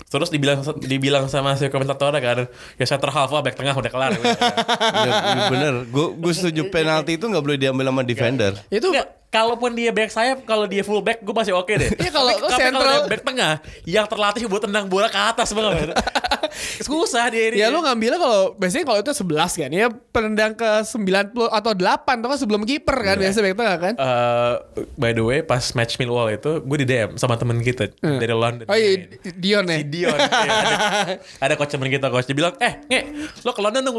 terus 0.05 0.27
dibilang 0.27 0.59
dibilang 0.77 1.25
sama 1.25 1.55
si 1.55 1.67
komentatornya 1.67 2.19
kan 2.19 2.47
ya 2.75 2.85
center 2.85 3.07
half 3.09 3.27
lah 3.29 3.39
back 3.39 3.55
tengah 3.55 3.71
udah 3.71 3.87
kelar 3.89 4.11
Iya, 4.11 4.31
iya, 5.31 5.43
bener. 5.47 5.73
Gue 5.85 6.11
gue 6.13 6.31
setuju 6.31 6.67
penalti 6.67 7.15
itu 7.15 7.23
nggak 7.23 7.39
boleh 7.41 7.57
diambil 7.57 7.85
sama 7.85 8.01
defender. 8.01 8.51
itu 8.69 8.87
kalaupun 9.35 9.75
dia 9.75 9.91
back 9.91 10.07
sayap 10.09 10.47
kalau 10.47 10.63
dia 10.63 10.79
full 10.79 11.03
back 11.03 11.19
gue 11.19 11.35
masih 11.35 11.51
oke 11.51 11.67
deh. 11.69 11.91
Iya, 11.91 12.07
kalau- 12.09 12.39
kalau 12.39 12.99
back 13.05 13.21
tengah 13.21 13.53
yang 13.83 14.07
terlatih 14.07 14.47
buat 14.47 14.63
tendang 14.63 14.87
bola 14.87 15.07
ke 15.07 15.19
atas 15.19 15.51
banget 15.51 15.91
susah 16.87 17.27
dia 17.27 17.51
ini. 17.51 17.59
Ya 17.59 17.67
lu 17.67 17.81
ngambilnya 17.81 18.15
kalau 18.15 18.55
biasanya 18.55 18.85
kalau 18.85 18.99
itu 19.01 19.11
11 19.11 19.59
kan 19.59 19.69
ya 19.69 19.85
penendang 20.09 20.53
ke 20.55 20.69
90 20.85 21.35
atau 21.51 21.71
8 21.73 21.83
atau 22.15 22.29
kan 22.29 22.39
sebelum 22.39 22.63
kiper 22.63 22.95
kan 22.95 23.15
biasa 23.17 23.37
back 23.41 23.55
tengah 23.55 23.77
kan. 23.77 23.93
Eh, 23.95 24.53
by 24.95 25.11
the 25.11 25.19
way 25.19 25.39
pas 25.41 25.63
match 25.73 25.97
Millwall 25.97 26.31
itu 26.31 26.61
gue 26.61 26.77
di 26.79 26.87
DM 26.87 27.17
sama 27.17 27.35
temen 27.35 27.59
kita 27.59 27.91
dari 27.99 28.31
London. 28.31 28.63
Oh 28.65 28.75
iya 28.75 29.03
Dion 29.35 29.67
ya. 29.67 29.75
si 29.75 29.85
Dion 29.85 30.15
Iya, 30.15 30.31
ada, 30.31 31.13
ada 31.41 31.53
coach 31.55 31.71
temen 31.71 31.89
kita 31.89 32.07
coach. 32.07 32.25
Dia 32.25 32.37
bilang 32.37 32.55
eh 32.57 32.79
nge 32.85 32.99
lo 33.41 33.51
ke 33.51 33.61
London 33.61 33.81
dong. 33.83 33.95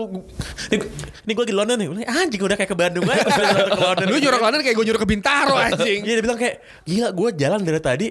Ini, 0.69 0.77
ini 1.27 1.33
gue 1.33 1.47
di 1.47 1.55
London 1.55 1.77
nih. 1.77 1.89
Anjing 2.07 2.41
udah 2.41 2.57
kayak 2.57 2.71
ke 2.71 2.79
Bandung 2.79 3.05
aja 3.05 3.21
ke 3.23 3.43
London 3.85 4.07
Lu 4.07 4.17
nyuruh 4.17 4.41
London 4.41 4.61
kayak 4.63 4.77
gue 4.77 4.87
nyuruh 4.87 5.01
ke 5.01 5.09
Bintaro 5.27 5.55
anjing. 5.59 6.01
Iya 6.07 6.15
dia 6.15 6.23
bilang 6.23 6.39
kayak 6.39 6.57
gila 6.87 7.09
gue 7.11 7.29
jalan 7.35 7.61
dari 7.67 7.81
tadi 7.83 8.07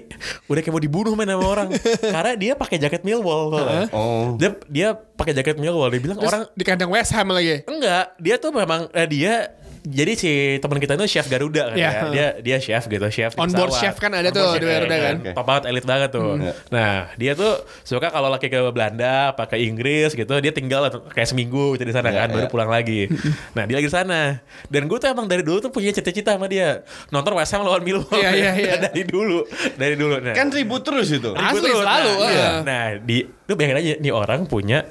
udah 0.52 0.60
kayak 0.60 0.74
mau 0.76 0.82
dibunuh 0.84 1.12
main 1.16 1.32
sama 1.32 1.46
orang 1.48 1.68
karena 2.14 2.32
dia 2.36 2.52
pakai 2.52 2.76
jaket 2.76 3.02
Millwall 3.08 3.56
soalnya. 3.56 3.88
Oh. 3.96 4.36
dia 4.36 4.52
dia 4.68 4.88
pakai 4.92 5.32
jaket 5.32 5.56
Millwall 5.56 5.88
dia 5.88 6.02
bilang 6.04 6.20
Terus 6.20 6.28
orang 6.28 6.42
di 6.52 6.64
kandang 6.68 6.92
West 6.92 7.16
Ham 7.16 7.32
lagi. 7.32 7.64
enggak 7.64 8.12
dia 8.20 8.36
tuh 8.36 8.52
memang 8.52 8.92
eh, 8.92 9.08
dia 9.08 9.48
jadi 9.86 10.12
si 10.12 10.32
teman 10.58 10.76
kita 10.76 10.92
itu 10.94 11.06
chef 11.08 11.26
Garuda 11.26 11.70
kan 11.70 11.76
Iya. 11.76 11.88
ya. 11.88 12.02
Dia 12.10 12.26
dia 12.38 12.56
chef 12.58 12.84
gitu, 12.84 13.06
chef 13.06 13.32
On 13.34 13.46
board 13.46 13.70
pesawat. 13.70 13.80
chef 13.80 13.96
kan 13.96 14.10
ada 14.10 14.28
On 14.28 14.34
tuh 14.34 14.48
di 14.56 14.66
Garuda 14.66 14.96
kan. 14.98 15.14
Top 15.30 15.44
banget 15.44 15.62
elit 15.66 15.84
banget 15.84 16.10
tuh. 16.10 16.34
Nah, 16.68 16.92
dia 17.14 17.32
tuh 17.32 17.52
suka 17.80 18.08
kalau 18.08 18.26
lagi 18.26 18.46
ke 18.46 18.60
Belanda, 18.68 19.30
apa 19.30 19.46
ke 19.46 19.56
Inggris 19.56 20.12
gitu, 20.12 20.34
dia 20.36 20.50
tinggal 20.50 20.82
kayak 21.08 21.26
seminggu 21.26 21.74
gitu 21.74 21.84
di 21.84 21.94
sana 21.94 22.08
Iya, 22.08 22.18
kan, 22.20 22.28
baru 22.32 22.44
iya. 22.44 22.50
pulang 22.50 22.66
lagi. 22.68 23.06
nah, 23.54 23.62
dia 23.62 23.76
lagi 23.76 23.86
di 23.86 23.94
sana. 23.94 24.42
Dan 24.66 24.84
gue 24.84 24.98
tuh 24.98 25.06
emang 25.06 25.24
dari 25.24 25.40
dulu 25.40 25.60
tuh 25.60 25.70
punya 25.70 25.88
cita-cita 25.88 26.34
sama 26.34 26.46
dia. 26.46 26.82
Nonton 27.08 27.32
West 27.32 27.54
Ham 27.54 27.62
lawan 27.62 27.80
Millwall. 27.80 28.10
Iya, 28.12 28.30
iya, 28.32 28.50
iya. 28.52 28.74
dari 28.84 29.02
dulu, 29.02 29.46
dari 29.78 29.94
dulu. 29.94 30.18
Nah, 30.18 30.34
Kan 30.34 30.50
ribut 30.50 30.82
terus 30.82 31.08
itu. 31.08 31.30
Ribut 31.30 31.46
Asli, 31.54 31.62
terus. 31.62 31.78
selalu, 31.78 32.10
Nah, 32.10 32.20
ah. 32.20 32.30
iya. 32.30 32.48
Nah, 32.60 32.84
di 32.98 33.16
lu 33.22 33.54
bayangin 33.54 33.78
aja 33.78 33.94
nih 33.98 34.10
orang 34.10 34.40
punya 34.44 34.82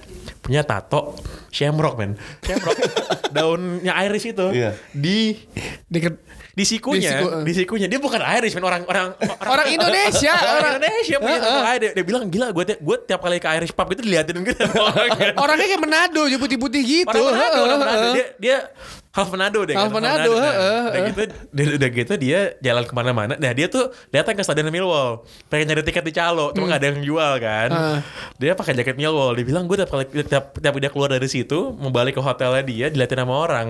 punya 0.45 0.61
tato 0.61 1.17
shamrock 1.49 1.97
men. 1.97 2.13
Shamrock 2.39 2.77
daunnya 3.29 3.97
Irish 3.99 4.29
itu 4.29 4.45
Iya. 4.53 4.77
di 4.91 5.33
Deket 5.85 6.21
di 6.55 6.63
sikunya, 6.63 7.01
Di 7.01 7.11
siku, 7.11 7.27
eh. 7.27 7.43
di 7.43 7.53
sikunya 7.53 7.87
dia 7.89 7.97
bukan 7.97 8.21
Irish 8.21 8.53
men 8.53 8.63
orang 8.63 8.85
orang 8.85 9.11
Orang 9.41 9.67
Indonesia, 9.67 10.31
orang, 10.31 10.55
orang- 10.55 10.75
Indonesia 10.77 11.15
punya 11.17 11.33
Heeh. 11.33 11.43
tato 11.43 11.61
Irish. 11.67 11.81
Dia, 11.81 11.91
dia 11.91 12.05
bilang 12.05 12.23
gila 12.29 12.47
gue 12.49 12.63
gue 12.77 12.97
tiap 13.03 13.19
kali 13.19 13.37
ke 13.37 13.47
Irish 13.51 13.73
pub 13.73 13.89
itu 13.89 13.99
diliatin 13.99 14.39
gitu. 14.39 14.63
Orangnya 15.35 15.65
kayak 15.65 15.81
Manado, 15.81 16.21
aja 16.23 16.37
putih-putih 16.37 16.81
gitu. 16.81 17.11
Orang 17.11 17.33
Manado, 17.33 17.59
orang 17.59 17.77
Manado. 17.77 17.99
heeh. 17.99 18.13
Dia, 18.13 18.25
dia 18.39 18.57
half 19.15 19.31
Manado 19.31 19.63
deh. 19.63 19.75
Half 19.75 19.89
kan, 19.89 19.95
Manado, 19.95 20.31
Nah, 20.35 20.43
heeh, 20.43 20.51
udah 20.51 20.91
heeh. 20.91 21.07
gitu, 21.07 21.21
dia, 21.55 21.65
udah 21.79 21.89
gitu 21.89 22.13
dia 22.19 22.39
jalan 22.59 22.83
ke 22.83 22.93
mana-mana. 22.93 23.33
Nah 23.39 23.51
dia 23.55 23.71
tuh 23.71 23.87
datang 24.11 24.35
ke 24.35 24.43
stadion 24.43 24.67
Millwall, 24.67 25.23
pengen 25.47 25.71
nyari 25.71 25.81
tiket 25.81 26.03
di 26.03 26.11
calo, 26.11 26.51
cuma 26.51 26.67
nggak 26.67 26.79
ada 26.83 26.87
yang 26.91 26.99
jual 27.01 27.31
kan. 27.39 27.69
Heeh. 27.71 27.97
Dia 28.37 28.51
pakai 28.53 28.75
jaket 28.75 28.99
Millwall. 28.99 29.39
Dia 29.39 29.45
bilang 29.47 29.63
gue 29.65 29.77
tiap 29.79 29.89
kali 29.89 30.03
tiap, 30.27 30.51
tiap 30.53 30.73
dia 30.75 30.91
keluar 30.91 31.07
dari 31.07 31.25
situ, 31.25 31.71
mau 31.73 31.89
balik 31.89 32.19
ke 32.19 32.21
hotelnya 32.21 32.61
dia, 32.61 32.85
diliatin 32.91 33.23
sama 33.23 33.35
orang. 33.39 33.67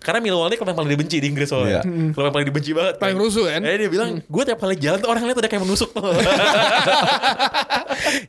Karena 0.00 0.18
Millwall 0.24 0.48
ini 0.48 0.56
klub 0.56 0.68
yang 0.72 0.78
paling 0.80 0.92
dibenci 0.96 1.20
di 1.20 1.26
Inggris 1.28 1.52
soalnya. 1.52 1.84
Iya. 1.84 2.16
Klub 2.16 2.24
yang 2.24 2.34
paling 2.34 2.48
dibenci 2.48 2.70
banget. 2.72 2.94
Paling 2.96 3.18
rusuh 3.20 3.44
kan? 3.44 3.60
Eh 3.62 3.76
dia 3.76 3.90
bilang 3.92 4.24
gue 4.24 4.42
tiap 4.42 4.56
kali 4.56 4.74
jalan 4.80 4.98
tuh 4.98 5.08
orang 5.12 5.28
lihat 5.28 5.36
udah 5.36 5.50
kayak 5.52 5.62
menusuk 5.68 5.92
tuh. 5.92 6.00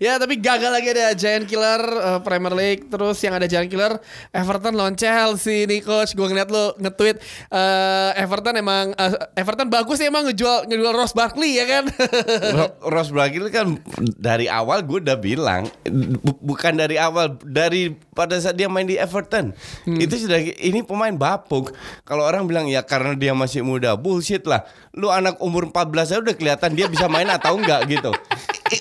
ya 0.05 0.17
tapi 0.17 0.39
gagal 0.39 0.71
lagi 0.71 0.87
ada 0.91 1.13
Giant 1.13 1.45
Killer 1.45 1.81
eh, 1.81 2.19
Premier 2.25 2.53
League 2.53 2.83
terus 2.89 3.17
yang 3.21 3.37
ada 3.37 3.45
Giant 3.45 3.69
Killer 3.69 3.99
Everton 4.33 4.73
lawan 4.75 4.95
Chelsea 4.95 5.63
nih 5.65 5.81
coach 5.81 6.13
gue 6.13 6.25
ngeliat 6.25 6.48
lo 6.49 6.73
nge-tweet 6.75 7.17
eh, 7.49 8.11
Everton 8.17 8.55
emang 8.55 8.91
eh, 8.91 9.13
Everton 9.33 9.69
bagus 9.69 9.97
sih 9.97 10.05
emang 10.05 10.25
ngejual 10.25 10.65
ngejual 10.65 10.93
Ross 10.93 11.13
Barkley 11.13 11.55
ya 11.55 11.65
kan? 11.65 11.85
Ro- 12.57 12.75
Ross 12.85 13.09
Barkley 13.09 13.47
kan 13.47 13.77
dari 14.15 14.45
awal 14.45 14.81
gue 14.81 14.99
udah 14.99 15.15
bilang 15.15 15.69
bu- 15.85 16.41
bukan 16.43 16.73
dari 16.75 16.97
awal 16.97 17.37
dari 17.39 17.89
pada 18.11 18.35
saat 18.35 18.53
dia 18.53 18.67
main 18.67 18.83
di 18.83 18.95
Everton. 18.95 19.55
Itu 19.85 20.17
sudah 20.17 20.35
ini 20.41 20.81
pemain 20.81 21.13
bapuk. 21.13 21.71
Kalau 22.03 22.21
orang 22.21 22.43
bilang 22.43 22.65
ya 22.65 22.81
karena 22.81 23.13
dia 23.13 23.31
masih 23.31 23.61
muda. 23.61 23.95
Bullshit 23.95 24.43
lah. 24.43 24.65
Lu 24.91 25.07
anak 25.07 25.39
umur 25.39 25.69
14 25.69 25.79
aja 26.09 26.19
udah 26.19 26.35
kelihatan 26.35 26.73
dia 26.73 26.85
bisa 26.85 27.07
main 27.07 27.27
atau 27.27 27.55
enggak 27.55 27.87
gitu. 27.87 28.11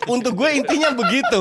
Untuk 0.06 0.34
gue 0.34 0.50
intinya 0.52 0.90
begitu. 0.90 1.40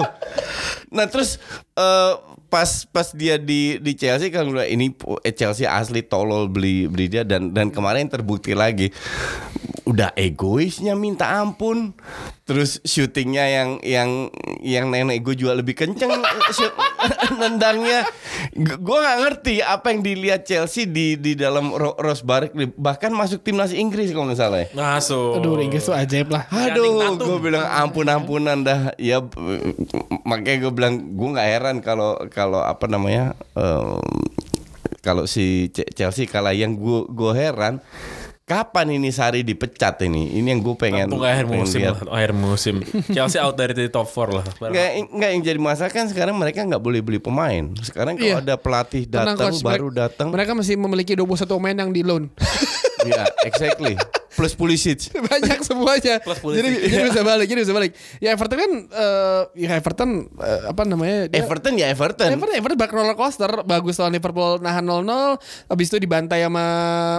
Nah 0.90 1.06
terus 1.06 1.42
eh, 1.74 2.14
pas 2.48 2.88
pas 2.88 3.08
dia 3.12 3.36
di 3.36 3.76
di 3.84 3.92
Chelsea 3.94 4.32
kan 4.32 4.48
bilang, 4.48 4.68
ini 4.68 4.96
eh, 5.24 5.36
Chelsea 5.36 5.68
asli 5.68 6.00
tolol 6.04 6.48
beli 6.48 6.88
beli 6.88 7.12
dia 7.12 7.28
dan 7.28 7.52
dan 7.52 7.68
kemarin 7.68 8.08
terbukti 8.08 8.56
lagi 8.56 8.88
udah 9.88 10.12
egoisnya 10.14 10.94
minta 10.94 11.40
ampun 11.40 11.96
terus 12.44 12.84
syutingnya 12.84 13.46
yang 13.46 13.70
yang 13.80 14.10
yang 14.60 14.86
nenek 14.88 15.20
gue 15.22 15.36
juga 15.38 15.56
lebih 15.56 15.74
kenceng 15.74 16.12
shoot- 16.56 16.76
nendangnya 17.40 18.04
gue 18.54 18.98
nggak 18.98 19.20
ngerti 19.22 19.56
apa 19.60 19.88
yang 19.90 20.02
dilihat 20.02 20.44
Chelsea 20.44 20.84
di 20.84 21.16
di 21.16 21.34
dalam 21.34 21.72
Ro- 21.72 21.96
Ross 21.96 22.20
Barkley 22.20 22.68
bahkan 22.74 23.10
masuk 23.10 23.40
timnas 23.42 23.72
Inggris 23.72 24.12
kalau 24.12 24.28
nggak 24.28 24.38
salah 24.38 24.60
ya 24.60 24.68
Masuk. 24.74 25.40
aduh 25.40 25.56
Inggris 25.58 25.84
tuh 25.84 25.96
ajaib 25.96 26.28
lah 26.28 26.44
Aduh, 26.50 27.16
gue 27.16 27.38
bilang 27.40 27.64
ampun-ampunan 27.64 28.60
dah. 28.60 28.92
Ya, 28.98 29.24
makanya 30.24 30.58
gue 30.60 30.74
bilang 30.74 30.94
gue 31.14 31.30
nggak 31.30 31.48
heran 31.48 31.78
kalau 31.80 32.18
kalau 32.28 32.60
apa 32.60 32.86
namanya 32.86 33.38
em, 33.54 34.02
kalau 35.00 35.24
si 35.24 35.70
Chelsea 35.72 36.26
kalah. 36.26 36.52
Yang 36.52 36.82
gue 36.82 37.00
gue 37.10 37.32
heran 37.34 37.80
kapan 38.48 38.96
ini 38.96 39.12
Sari 39.12 39.44
dipecat 39.44 40.00
ini? 40.08 40.40
Ini 40.40 40.56
yang 40.56 40.64
gue 40.64 40.76
pengen. 40.80 41.12
Tunggu 41.12 41.28
akhir 41.28 41.52
pengen 41.52 41.68
musim 41.68 41.80
lah, 41.84 42.00
akhir 42.08 42.32
musim. 42.32 42.76
Chelsea 43.12 43.44
out 43.44 43.60
dari 43.60 43.92
top 43.92 44.08
4 44.08 44.32
lah. 44.32 44.46
Nggak, 44.64 44.88
nggak 45.12 45.30
yang 45.36 45.42
jadi 45.44 45.60
masalah 45.60 45.92
kan 45.92 46.08
sekarang 46.08 46.32
mereka 46.34 46.64
nggak 46.64 46.80
boleh 46.80 47.04
beli 47.04 47.20
pemain. 47.20 47.76
Sekarang 47.84 48.16
kalau 48.16 48.40
Iya. 48.40 48.40
ada 48.40 48.56
pelatih 48.56 49.04
datang 49.04 49.52
baru 49.60 49.92
datang, 49.92 50.32
mereka 50.32 50.56
masih 50.56 50.80
memiliki 50.80 51.12
21 51.12 51.28
pemain 51.60 51.76
yang 51.76 51.92
di 51.92 52.02
loan 52.08 52.32
ya 53.04 53.24
exactly. 53.44 53.94
Plus 54.30 54.54
Pulisic. 54.54 55.10
banyak 55.28 55.60
semuanya 55.62 56.18
Plus 56.20 56.38
politik. 56.38 56.62
jadi, 56.62 56.70
jadi 56.88 57.04
bisa 57.06 57.22
balik 57.22 57.48
jadi 57.48 57.60
bisa 57.60 57.74
balik 57.74 57.92
ya 58.18 58.30
Everton 58.32 58.54
kan 58.56 58.72
eh, 58.88 59.42
ya 59.58 59.72
Everton 59.76 60.10
eh, 60.32 60.62
apa 60.68 60.82
namanya 60.84 61.18
dia- 61.26 61.42
Everton 61.42 61.74
ya 61.74 61.88
Everton. 61.88 62.30
Everton, 62.32 62.54
Everton 62.56 62.78
bak 62.78 62.92
roller 62.92 63.14
coaster 63.14 63.50
bagus 63.64 63.98
lawan 63.98 64.14
Liverpool 64.14 64.58
nahan 64.60 64.86
0-0 64.86 65.42
habis 65.68 65.88
itu 65.88 65.98
dibantai 65.98 66.42
sama 66.44 66.66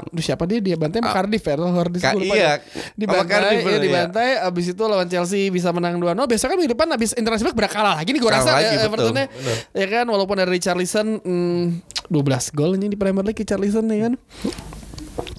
Aduh, 0.00 0.22
siapa 0.22 0.46
dia 0.46 0.58
dia 0.58 0.74
bantai 0.74 0.98
sama 1.00 1.10
Cardiff 1.10 1.42
ya 1.42 1.54
Cardiff 1.58 2.00
Ka- 2.00 2.14
lupa 2.14 2.24
iya, 2.32 2.52
deh. 2.54 2.86
dibantai 2.94 3.26
Cardiff, 3.28 3.60
ya 3.60 3.68
iya. 3.68 3.80
dibantai 3.80 4.28
habis 4.38 4.66
itu 4.68 4.82
lawan 4.84 5.06
Chelsea 5.06 5.42
bisa 5.48 5.68
menang 5.70 5.98
2-0 5.98 6.14
besok 6.24 6.46
kan 6.48 6.56
minggu 6.56 6.70
depan 6.70 6.86
habis 6.88 7.10
internasional 7.12 7.50
berkalah 7.52 7.98
lagi 7.98 8.10
nih 8.10 8.20
gue 8.20 8.30
Kalah 8.30 8.40
rasa 8.40 8.50
lagi, 8.52 8.64
ya, 8.64 8.70
betul. 8.78 9.10
Evertonnya 9.10 9.26
ya 9.72 9.86
kan 9.88 10.06
walaupun 10.06 10.36
ada 10.36 10.46
Richarlison 10.46 11.18
hmm, 11.18 11.64
12 12.06 12.14
gol 12.52 12.78
ini 12.78 12.86
di 12.86 12.96
Premier 12.96 13.22
League 13.22 13.36
Richarlison 13.36 13.90
ya 13.90 14.06
kan 14.06 14.14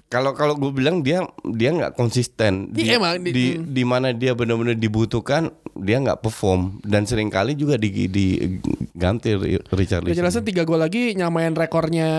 Kalau 0.09 0.33
kalau 0.33 0.57
gue 0.57 0.73
bilang 0.73 1.05
dia 1.05 1.21
dia 1.45 1.69
nggak 1.69 1.93
konsisten. 1.93 2.73
Di 2.73 2.89
Iya, 2.89 2.97
emang, 2.97 3.21
di- 3.21 3.29
di, 3.29 3.45
di 3.61 3.83
mana 3.85 4.09
dia 4.09 4.33
benar-benar 4.33 4.73
dibutuhkan 4.73 5.53
dia 5.77 6.01
nggak 6.01 6.25
perform. 6.25 6.81
Dan 6.81 7.05
sering 7.05 7.29
kali 7.29 7.53
juga 7.53 7.77
di 7.77 7.93
diganti 8.99 9.31
Richard 9.71 10.03
Richarlison 10.03 10.43
3 10.43 10.67
gol 10.67 10.75
lagi 10.75 11.15
nyamain 11.15 11.55
rekornya 11.55 12.09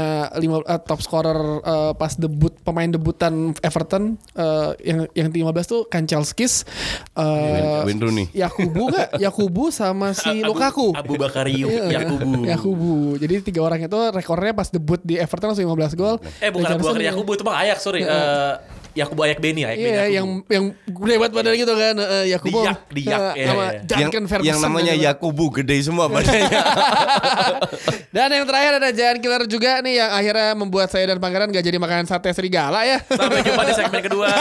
lima, 0.40 0.64
eh, 0.64 0.80
top 0.80 1.04
scorer 1.04 1.36
eh, 1.60 1.92
pas 1.92 2.16
debut 2.16 2.56
pemain 2.64 2.88
debutan 2.88 3.52
Everton 3.60 4.16
eh, 4.32 4.72
yang 4.80 5.04
yang 5.12 5.28
15 5.28 5.60
tuh 5.68 5.80
Kanchelskis 5.84 6.64
eh 7.12 7.84
Wayne 7.84 8.00
Rooney. 8.00 8.26
Yakubu 8.32 8.88
gak? 8.88 9.12
Yakubu 9.24 9.68
sama 9.68 10.16
si 10.16 10.40
Lukaku. 10.40 10.96
Abu 10.96 11.20
Bakari 11.20 11.52
Iya, 11.60 12.00
Yakubu. 12.00 12.48
Yakubu. 12.48 12.92
Jadi 13.20 13.34
tiga 13.44 13.60
orang 13.60 13.84
itu 13.84 13.98
rekornya 14.08 14.56
pas 14.56 14.72
debut 14.72 14.96
di 15.04 15.20
Everton 15.20 15.52
langsung 15.52 15.68
15 15.68 15.92
gol. 15.94 16.16
Eh 16.40 16.48
bukan 16.48 16.80
Abu 16.80 16.88
Bakar 16.88 17.02
ya. 17.02 17.12
Yakubu 17.12 17.36
itu 17.36 17.44
bang 17.44 17.56
Ayak 17.60 17.78
sorry. 17.78 18.00
Eh, 18.00 18.54
Yakubu 18.90 19.22
Ayak 19.22 19.38
Beni 19.38 19.62
Ayak 19.62 19.78
Beni 19.78 19.86
Iya, 19.86 19.94
Yakubu. 19.94 20.14
yang 20.16 20.26
yang 20.48 20.64
hebat 21.06 21.30
badan 21.30 21.54
gitu 21.54 21.74
kan 21.74 21.94
Yakubu. 22.24 22.58
Diyak, 22.60 22.78
diyak, 22.90 23.20
Eh, 23.30 23.34
iya, 23.36 23.46
sama 23.46 23.62
iya. 23.62 23.96
yang, 24.00 24.10
Ferguson. 24.26 24.46
yang 24.46 24.58
namanya 24.60 24.94
gitu. 24.94 25.04
Yakubu 25.06 25.44
gede 25.52 25.76
semua 25.82 26.06
badannya. 26.12 26.60
Dan 28.14 28.28
yang 28.34 28.44
terakhir 28.46 28.72
ada 28.82 28.90
Giant 28.90 29.20
Killer 29.22 29.44
juga 29.46 29.78
nih 29.82 30.02
yang 30.02 30.10
akhirnya 30.10 30.50
membuat 30.58 30.90
saya 30.90 31.14
dan 31.14 31.18
Pangeran 31.22 31.50
gak 31.50 31.62
jadi 31.62 31.78
makan 31.78 32.06
sate 32.10 32.30
serigala 32.34 32.82
ya. 32.82 32.98
Sampai 33.06 33.42
jumpa 33.46 33.62
di 33.66 33.74
segmen 33.74 34.02
kedua. 34.02 34.28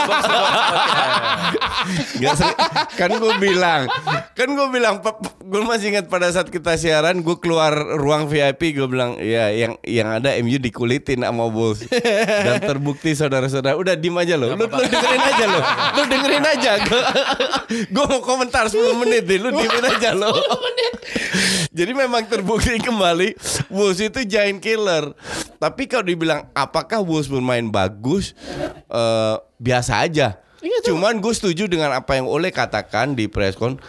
Box 2.20 2.40
Box 2.40 2.40
kan 2.96 3.10
gue 3.16 3.34
bilang, 3.40 3.88
kan 4.36 4.48
gue 4.52 4.68
bilang, 4.68 5.00
gue 5.40 5.62
masih 5.64 5.96
ingat 5.96 6.06
pada 6.12 6.28
saat 6.30 6.52
kita 6.52 6.76
siaran, 6.76 7.24
gue 7.24 7.36
keluar 7.40 7.72
ruang 7.96 8.28
VIP, 8.28 8.76
gue 8.76 8.88
bilang, 8.88 9.16
ya 9.18 9.48
yang 9.50 9.74
yang 9.84 10.08
ada 10.20 10.36
MU 10.44 10.60
dikulitin 10.60 11.24
sama 11.24 11.48
Bulls. 11.48 11.86
Dan 11.90 12.60
terbukti 12.60 13.16
saudara-saudara, 13.16 13.76
udah 13.80 13.94
dim 13.96 14.14
aja 14.20 14.36
lo, 14.36 14.52
lu, 14.52 14.66
lu 14.66 14.66
dengerin 14.68 15.24
aja 15.24 15.44
lo, 15.48 15.60
lu 15.96 16.02
dengerin 16.06 16.44
aja, 16.44 16.72
gue 17.94 18.04
mau 18.04 18.20
komentar 18.20 18.68
10 18.68 19.00
menit 19.00 19.22
deh, 19.24 19.38
lu 19.40 19.48
diemin 19.54 19.84
aja 19.88 20.10
lo. 20.12 20.32
Jadi 21.70 21.92
memang 21.94 22.26
terbukti 22.26 22.82
kembali 22.82 23.38
Wolves 23.70 24.02
itu 24.02 24.26
giant 24.26 24.58
killer. 24.58 25.14
Tapi 25.62 25.86
kalau 25.86 26.02
dibilang 26.10 26.50
apakah 26.50 26.98
Wolves 26.98 27.30
bermain 27.30 27.70
bagus, 27.70 28.34
eh, 28.90 29.36
biasa 29.62 30.02
aja. 30.02 30.42
Iya. 30.60 30.92
Cuman 30.92 31.22
gue 31.22 31.32
setuju 31.32 31.70
dengan 31.70 31.94
apa 31.96 32.18
yang 32.18 32.28
Oleh 32.28 32.52
katakan 32.52 33.16
di 33.16 33.30
preskon. 33.30 33.80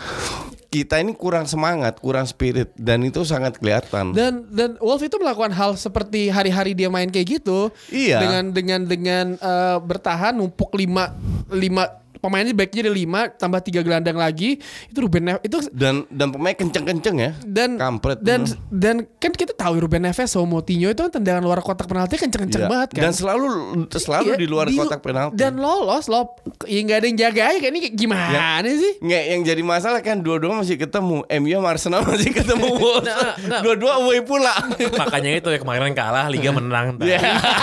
Kita 0.71 1.03
ini 1.03 1.11
kurang 1.11 1.51
semangat, 1.51 1.99
kurang 1.99 2.23
spirit 2.23 2.71
dan 2.79 3.03
itu 3.03 3.27
sangat 3.27 3.59
kelihatan. 3.59 4.15
Dan 4.15 4.47
dan 4.55 4.79
Wolf 4.79 5.03
itu 5.03 5.19
melakukan 5.19 5.51
hal 5.51 5.75
seperti 5.75 6.31
hari-hari 6.31 6.71
dia 6.71 6.87
main 6.87 7.11
kayak 7.11 7.43
gitu. 7.43 7.75
Iya. 7.91 8.23
Dengan 8.23 8.43
dengan 8.55 8.81
dengan 8.87 9.25
eh, 9.35 9.77
bertahan 9.83 10.31
numpuk 10.39 10.71
lima 10.79 11.11
lima 11.51 11.91
pemainnya 12.21 12.53
backnya 12.53 12.85
ada 12.85 12.93
lima 12.93 13.21
tambah 13.27 13.59
tiga 13.59 13.81
gelandang 13.81 14.15
lagi 14.15 14.55
itu 14.85 14.97
Ruben 14.97 15.25
Neves 15.25 15.41
itu 15.41 15.57
Dan 15.71 16.05
dan 16.07 16.29
pemain 16.29 16.53
kenceng-kenceng 16.53 17.15
ya. 17.17 17.31
dan 17.41 17.75
Kampret 17.75 18.21
dan 18.21 18.45
bener. 18.45 18.57
dan 18.71 18.95
kan 19.17 19.31
kita 19.31 19.51
tahu 19.51 19.81
Ruben 19.81 20.01
Neves 20.01 20.29
sama 20.29 20.45
Moutinho 20.47 20.87
itu 20.87 21.01
kan 21.01 21.11
tendangan 21.11 21.41
luar 21.41 21.59
kotak 21.59 21.85
penalti 21.85 22.15
kenceng-kenceng 22.15 22.61
Iya. 22.61 22.69
banget 22.69 22.89
kan 22.91 23.01
Dan 23.01 23.11
selalu 23.11 23.45
selalu 23.91 24.27
Iya, 24.27 24.37
di 24.37 24.47
luar 24.47 24.65
kotak 24.69 25.01
penalti. 25.01 25.35
dan 25.35 25.57
lolos 25.57 26.05
loh 26.05 26.37
ya 26.63 26.79
nggak 26.79 26.97
ada 26.97 27.05
yang 27.05 27.17
jaga 27.19 27.41
aja 27.43 27.57
kayak 27.57 27.71
ini 27.71 27.81
gimana 27.91 28.61
sih 28.63 28.93
Nggak, 29.01 29.23
yang 29.27 29.41
jadi 29.43 29.61
masalah 29.63 29.99
kan 29.99 30.21
dua-dua 30.21 30.53
masih 30.55 30.77
ketemu. 30.77 31.25
MU 31.25 31.49
sama 31.51 31.67
Arsenal 31.67 32.01
masih 32.03 32.29
ketemu. 32.29 32.67
Wolves. 32.77 33.03
Nah, 33.03 33.33
nah. 33.41 33.61
Dua-dua 33.61 33.97
away 33.97 34.21
pula. 34.21 34.53
Makanya 34.71 35.33
itu 35.35 35.49
ya 35.49 35.57
kemarin 35.57 35.91
kalah 35.91 36.27
liga 36.27 36.51
menang. 36.51 36.95
Iya. 36.99 37.17
Liga 37.17 37.33
menang, 37.33 37.57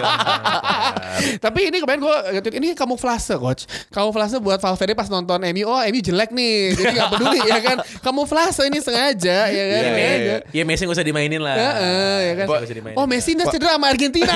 ntar. 0.00 0.32
Tapi 1.44 1.60
ini 1.64 1.76
kemarin 1.78 2.00
gue 2.00 2.16
ini 2.52 2.72
kamuflase 2.72 3.36
coach. 3.36 3.68
Kamuflase 3.90 4.38
buat 4.38 4.62
Valverde 4.62 4.94
pas 4.94 5.08
nonton 5.10 5.42
MU. 5.42 5.64
Oh 5.66 5.80
MU 5.80 6.00
jelek 6.00 6.30
nih. 6.30 6.76
Jadi 6.76 6.92
gak 6.94 7.08
peduli 7.16 7.40
ya 7.42 7.58
kan. 7.58 7.76
Kamuflase 8.04 8.68
ini 8.68 8.78
sengaja 8.78 9.50
ya 9.50 9.64
kan. 9.66 9.82
Iya, 9.82 9.94
iya, 9.96 10.14
iya. 10.18 10.36
Ya 10.52 10.62
Messi 10.62 10.86
gak 10.86 10.94
usah 10.94 11.06
dimainin 11.06 11.42
lah. 11.42 11.56
Heeh, 11.56 12.16
ya 12.22 12.32
kan. 12.38 12.46
Nggak 12.46 12.66
usah 12.68 12.76
dimainin. 12.76 12.96
Oh 13.00 13.06
Messi 13.08 13.34
udah 13.34 13.46
cedera 13.50 13.74
sama 13.74 13.86
Argentina. 13.88 14.34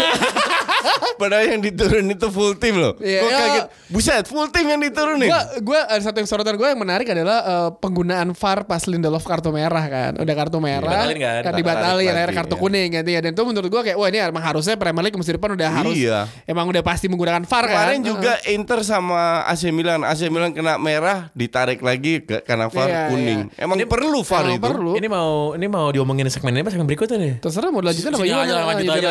Padahal 1.21 1.45
yang 1.49 1.61
diturun 1.61 2.07
itu 2.13 2.29
full 2.31 2.55
team 2.57 2.79
loh. 2.81 2.95
Iya, 3.01 3.21
Gua 3.21 3.31
iya. 3.31 3.39
kaget. 3.41 3.65
Buset, 3.91 4.25
full 4.29 4.49
team 4.53 4.67
yang 4.69 4.81
diturunin. 4.81 5.29
Gua 5.29 5.43
gua 5.61 5.81
ada 5.89 6.03
satu 6.03 6.19
yang 6.23 6.29
sorotan 6.29 6.55
gue 6.57 6.69
yang 6.69 6.81
menarik 6.81 7.09
adalah 7.11 7.39
eh, 7.43 7.71
penggunaan 7.81 8.33
VAR 8.37 8.65
pas 8.69 8.83
Lindelof 8.87 9.25
kartu 9.25 9.51
merah 9.51 9.85
kan. 9.89 10.13
Udah 10.21 10.35
kartu 10.37 10.59
merah. 10.63 11.05
Dibatalin 11.07 11.19
kan? 11.19 11.41
Kan 11.43 11.53
dibatalin 11.57 12.13
akhirnya 12.13 12.37
kartu 12.37 12.55
iya. 12.57 12.63
kuning 12.63 12.89
ganti 12.93 13.11
ya. 13.17 13.21
Dan 13.25 13.31
itu 13.35 13.43
menurut 13.43 13.69
gue 13.69 13.83
kayak 13.93 13.97
wah 13.99 14.09
ini 14.09 14.19
emang 14.23 14.45
harusnya 14.45 14.75
Premier 14.79 15.03
League 15.09 15.19
musim 15.19 15.35
depan 15.37 15.57
udah 15.57 15.69
harus 15.69 15.97
Iya. 15.97 16.29
emang 16.47 16.69
udah 16.69 16.83
pasti 16.85 17.07
menggunakan 17.11 17.43
VAR 17.45 17.65
kan. 17.67 17.73
Kemarin 17.73 18.01
juga 18.05 18.33
Inter 18.49 18.81
sama 18.87 19.36
AC 19.45 19.69
Milan. 19.69 20.01
AC 20.07 20.33
Milan 20.33 20.57
kena 20.57 20.81
merah, 20.81 21.29
ditarik 21.37 21.85
lagi 21.85 22.25
ke, 22.25 22.41
karena 22.47 22.73
VAR 22.73 22.89
Iya, 22.89 23.03
kuning. 23.13 23.41
Emang 23.61 23.77
perlu 23.85 24.25
VAR 24.25 24.45
itu. 24.49 24.63
perlu. 24.63 24.93
Ini 24.97 25.09
mau 25.11 25.53
ini 25.53 25.67
mau 25.69 25.93
diomongin 25.93 26.31
segmen 26.33 26.57
ini 26.57 26.65
apa 26.65 26.73
segmen 26.73 26.89
berikutnya 26.89 27.19
nih? 27.21 27.35
Terserah 27.45 27.69
mau 27.69 27.85
dilanjutin 27.85 28.13
apa 28.17 28.25
gimana? 28.25 28.45
aja, 28.49 28.55
lanjut 28.65 28.87
aja. 28.89 29.09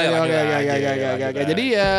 Jadi 1.45 1.63
ya 1.75 1.91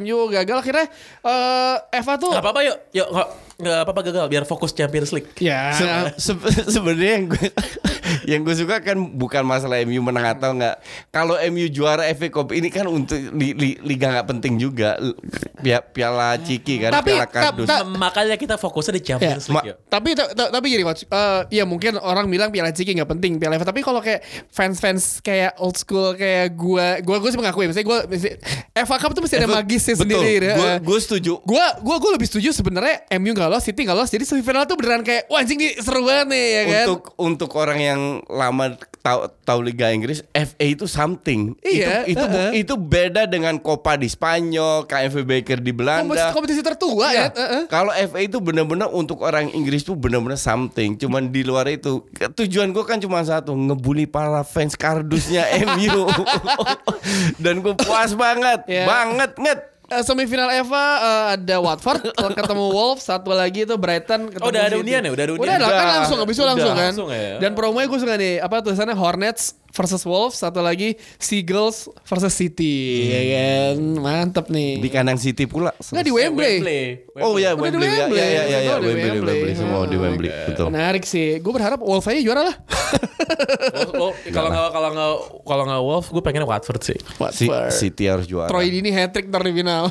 MU 0.00 0.16
gagal 0.32 0.56
akhirnya 0.64 0.86
eh 1.26 1.76
Eva 2.00 2.14
tuh 2.16 2.32
Gak 2.32 2.42
apa-apa 2.42 2.60
yuk, 2.64 2.76
yuk 2.94 3.08
nggak 3.56 3.78
apa-apa 3.82 4.00
gagal 4.04 4.26
biar 4.26 4.44
fokus 4.44 4.70
Champions 4.70 5.10
League. 5.10 5.32
ya 5.38 5.72
Se- 5.72 6.36
se- 6.36 6.68
Sebenarnya 6.68 7.12
yang 7.16 7.26
gue 7.26 7.46
yang 8.30 8.40
gue 8.42 8.52
suka 8.52 8.78
kan 8.78 8.94
bukan 8.94 9.42
masalah 9.42 9.80
MU 9.82 9.98
menang 10.00 10.28
atau 10.28 10.52
enggak. 10.52 10.76
Kalau 11.08 11.40
MU 11.48 11.66
juara 11.66 12.04
FA 12.12 12.28
Cup 12.28 12.50
ini 12.50 12.68
kan 12.68 12.84
untuk 12.84 13.16
li- 13.16 13.52
li- 13.52 13.78
liga 13.82 14.12
nggak 14.12 14.28
penting 14.28 14.56
juga. 14.56 15.00
Pia- 15.56 15.80
Piala 15.82 16.36
Ciki 16.36 16.78
kan, 16.78 16.92
Tapi- 16.92 17.12
Piala 17.12 17.26
Kardus. 17.26 17.64
ta- 17.64 17.82
Makanya 17.82 18.36
kita 18.36 18.54
fokusnya 18.54 18.92
di 18.92 19.02
Champions 19.02 19.44
Ya, 19.44 19.48
League 19.48 19.56
ma- 19.56 19.64
yuk. 19.64 19.76
tapi 19.86 20.08
ta- 20.12 20.30
ta- 20.30 20.50
tapi 20.50 20.66
gini 20.68 20.82
coach, 20.82 21.02
Eh, 21.06 21.40
ya 21.52 21.64
mungkin 21.64 21.96
orang 21.96 22.28
bilang 22.28 22.50
Piala 22.50 22.70
Ciki 22.70 22.92
nggak 22.92 23.08
penting 23.08 23.36
Piala 23.36 23.56
FA 23.56 23.66
tapi 23.66 23.80
kalau 23.80 23.98
kayak 23.98 24.20
fans-fans 24.50 25.18
kayak 25.20 25.56
old 25.56 25.74
school 25.74 26.12
kayak 26.12 26.52
gua 26.52 27.00
gua 27.00 27.16
gua 27.16 27.30
sih 27.30 27.38
mengakui 27.38 27.64
misalnya 27.64 27.86
gua 27.86 27.98
mesti- 28.04 28.36
FA 28.74 28.96
Cup 28.98 29.10
tuh 29.12 29.22
mesti 29.22 29.36
ada 29.36 29.48
magisnya 29.48 29.94
betul. 29.94 30.20
sendiri 30.20 30.46
ya. 30.46 30.56
Gue 30.56 30.72
gue 30.84 30.98
setuju. 31.00 31.32
Gua 31.42 31.64
gua 31.80 31.96
gua 31.96 32.10
lebih 32.12 32.26
setuju 32.26 32.52
sebenarnya 32.52 33.06
MU 33.14 33.32
nggak 33.32 33.45
lolos, 33.48 33.62
City 33.62 33.82
nggak 33.82 33.94
lolos. 33.94 34.08
Jadi 34.08 34.24
semifinal 34.24 34.64
tuh 34.64 34.74
beneran 34.74 35.00
kayak 35.00 35.26
wah 35.26 35.38
anjing 35.38 35.56
nih 35.56 35.72
seru 35.76 36.02
banget 36.02 36.26
nih 36.28 36.44
ya 36.46 36.62
kan. 36.64 36.84
Untuk 36.84 37.00
untuk 37.16 37.50
orang 37.54 37.78
yang 37.78 38.00
lama 38.26 38.74
tahu 39.00 39.18
tahu 39.40 39.60
Liga 39.62 39.88
Inggris, 39.88 40.20
FA 40.28 40.66
itu 40.66 40.84
something. 40.84 41.54
Iya, 41.60 42.02
Itu 42.04 42.12
itu, 42.12 42.24
uh-uh. 42.24 42.50
itu 42.52 42.74
beda 42.74 43.24
dengan 43.24 43.54
Copa 43.56 43.94
di 43.94 44.06
Spanyol, 44.06 44.82
KFV 44.84 45.22
Baker 45.22 45.58
di 45.58 45.70
Belanda. 45.70 46.02
kompetisi, 46.02 46.34
kompetisi 46.34 46.60
tertua 46.60 47.06
Iya. 47.08 47.24
ya. 47.24 47.26
Heeh. 47.32 47.62
Kalau 47.66 47.94
FA 47.94 48.20
itu 48.20 48.38
benar-benar 48.38 48.90
untuk 48.90 49.22
orang 49.22 49.46
Inggris 49.48 49.80
tuh 49.80 49.94
benar-benar 49.94 50.34
something. 50.36 50.94
Cuman 50.96 51.28
di 51.28 51.40
luar 51.40 51.66
itu 51.66 52.02
tujuan 52.34 52.70
gue 52.70 52.82
kan 52.82 52.98
cuma 52.98 53.22
satu, 53.22 53.54
ngebully 53.54 54.04
para 54.04 54.42
fans 54.42 54.74
kardusnya 54.74 55.46
MU. 55.70 56.10
Dan 57.42 57.60
gue 57.60 57.74
puas 57.76 58.10
banget, 58.12 58.66
Iya. 58.66 58.84
banget 58.84 59.32
nget. 59.36 59.60
Eh, 59.86 60.02
semifinal 60.02 60.50
Eva 60.50 60.84
eh, 60.98 61.24
ada 61.38 61.56
Watford 61.62 62.10
ketemu 62.38 62.64
Wolves, 62.74 63.06
satu 63.06 63.30
lagi 63.30 63.62
itu 63.62 63.74
Brighton 63.78 64.34
ketemu 64.34 64.42
Oh, 64.42 64.50
udah 64.50 64.62
ada 64.66 64.74
City. 64.74 64.82
undian 64.82 65.02
ya? 65.06 65.10
Udah 65.14 65.24
ada 65.24 65.32
undian? 65.38 65.46
Udah, 65.46 65.56
lah, 65.62 65.70
kan 65.70 65.78
Udah. 65.78 65.94
langsung 66.02 66.18
habis 66.18 66.34
itu 66.34 66.42
Udah. 66.42 66.50
langsung 66.50 66.72
kan. 66.74 66.84
Langsung 66.90 67.08
ya? 67.08 67.38
Dan 67.38 67.50
promonya 67.54 67.86
gue 67.86 68.00
suka 68.02 68.14
nih, 68.18 68.34
apa 68.42 68.56
tulisannya 68.60 68.96
Hornets 68.98 69.54
versus 69.76 70.02
Wolves, 70.02 70.40
satu 70.40 70.58
lagi 70.58 70.96
Seagulls 71.16 71.76
versus 72.02 72.32
City, 72.32 72.74
ya 73.06 73.20
kan. 73.28 73.76
Mantep 73.94 74.48
nih. 74.48 74.80
Di 74.80 74.88
kandang 74.88 75.20
City 75.20 75.44
pula. 75.44 75.76
Nggak 75.76 76.02
di 76.02 76.10
Wembley. 76.10 76.56
Oh 77.16 77.36
ya 77.36 77.52
Udah 77.52 77.68
di 77.68 77.76
Wembley, 77.76 77.86
ya, 77.86 77.96
Wembley. 78.02 78.18
ya, 78.18 78.26
ya, 78.26 78.42
ya, 78.42 78.58
ya, 78.58 78.74
di 78.74 78.86
Wembley, 78.86 79.10
Wembley. 79.12 79.32
Wembley, 79.36 79.52
semua 79.54 79.80
di 79.84 79.96
Oh, 79.96 80.02
Wembley, 80.02 80.30
betul. 80.46 80.66
Menarik 80.68 81.04
sih. 81.04 81.36
Gue 81.38 81.52
berharap 81.52 81.78
Wolves 81.78 82.06
aja 82.06 82.18
juara 82.18 82.42
lah. 82.42 82.56
Oh, 83.96 84.12
Kalau 84.28 84.48
nggak 84.48 84.70
kalau 84.70 84.88
nggak 84.92 85.12
kalau 85.42 85.62
nggak 85.64 85.82
Wolf, 85.82 86.06
gue 86.08 86.22
pengennya 86.22 86.46
Watford 86.46 86.80
sih. 86.80 86.98
Si- 87.32 87.48
Watford. 87.48 87.72
City 87.72 88.04
harus 88.06 88.24
juara. 88.24 88.46
Troy 88.46 88.70
ini 88.70 88.88
hat 88.88 89.10
trick 89.10 89.26
ntar 89.26 89.42
di 89.42 89.50
final. 89.50 89.90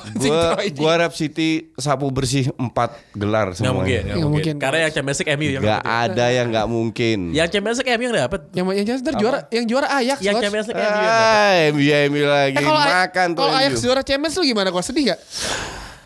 Gua 0.73 0.89
harap 0.93 1.12
City 1.12 1.69
sapu 1.75 2.07
bersih 2.10 2.47
empat 2.55 2.95
gelar 3.12 3.51
Nggak 3.51 3.60
semua. 3.60 3.73
mungkin, 3.75 3.99
nggak 3.99 4.15
Nggak 4.15 4.15
mungkin. 4.23 4.31
mungkin. 4.31 4.55
Karena 4.57 4.77
yang 4.88 4.91
Champions 4.93 5.19
League 5.19 5.33
MU 5.36 5.49
yang 5.51 5.63
Gak 5.63 5.83
ada 5.83 6.25
yang 6.29 6.47
nggak 6.47 6.67
mungkin. 6.67 7.17
yang 7.31 7.47
Champions 7.49 7.77
League 7.77 7.91
MU 7.91 8.03
yang 8.05 8.15
dapat. 8.15 8.41
Yang 8.53 8.65
yang 8.71 8.86
juara 9.19 9.39
yang 9.49 9.65
juara 9.65 9.74
Ajax. 9.83 10.23
Yang. 10.23 10.39
Champions 10.39 10.67
League. 10.71 10.79
Ah, 10.79 11.67
MU 11.75 11.83
MU 11.83 12.23
lagi 12.23 12.55
Eh 12.55 12.63
makan 12.63 13.27
tuh. 13.35 13.43
kalau 13.43 13.53
Ajax 13.59 13.83
juara 13.83 14.01
Champions 14.07 14.35
lu 14.39 14.43
gimana 14.47 14.71
kok 14.71 14.85
sedih 14.88 15.11
gak? 15.11 15.19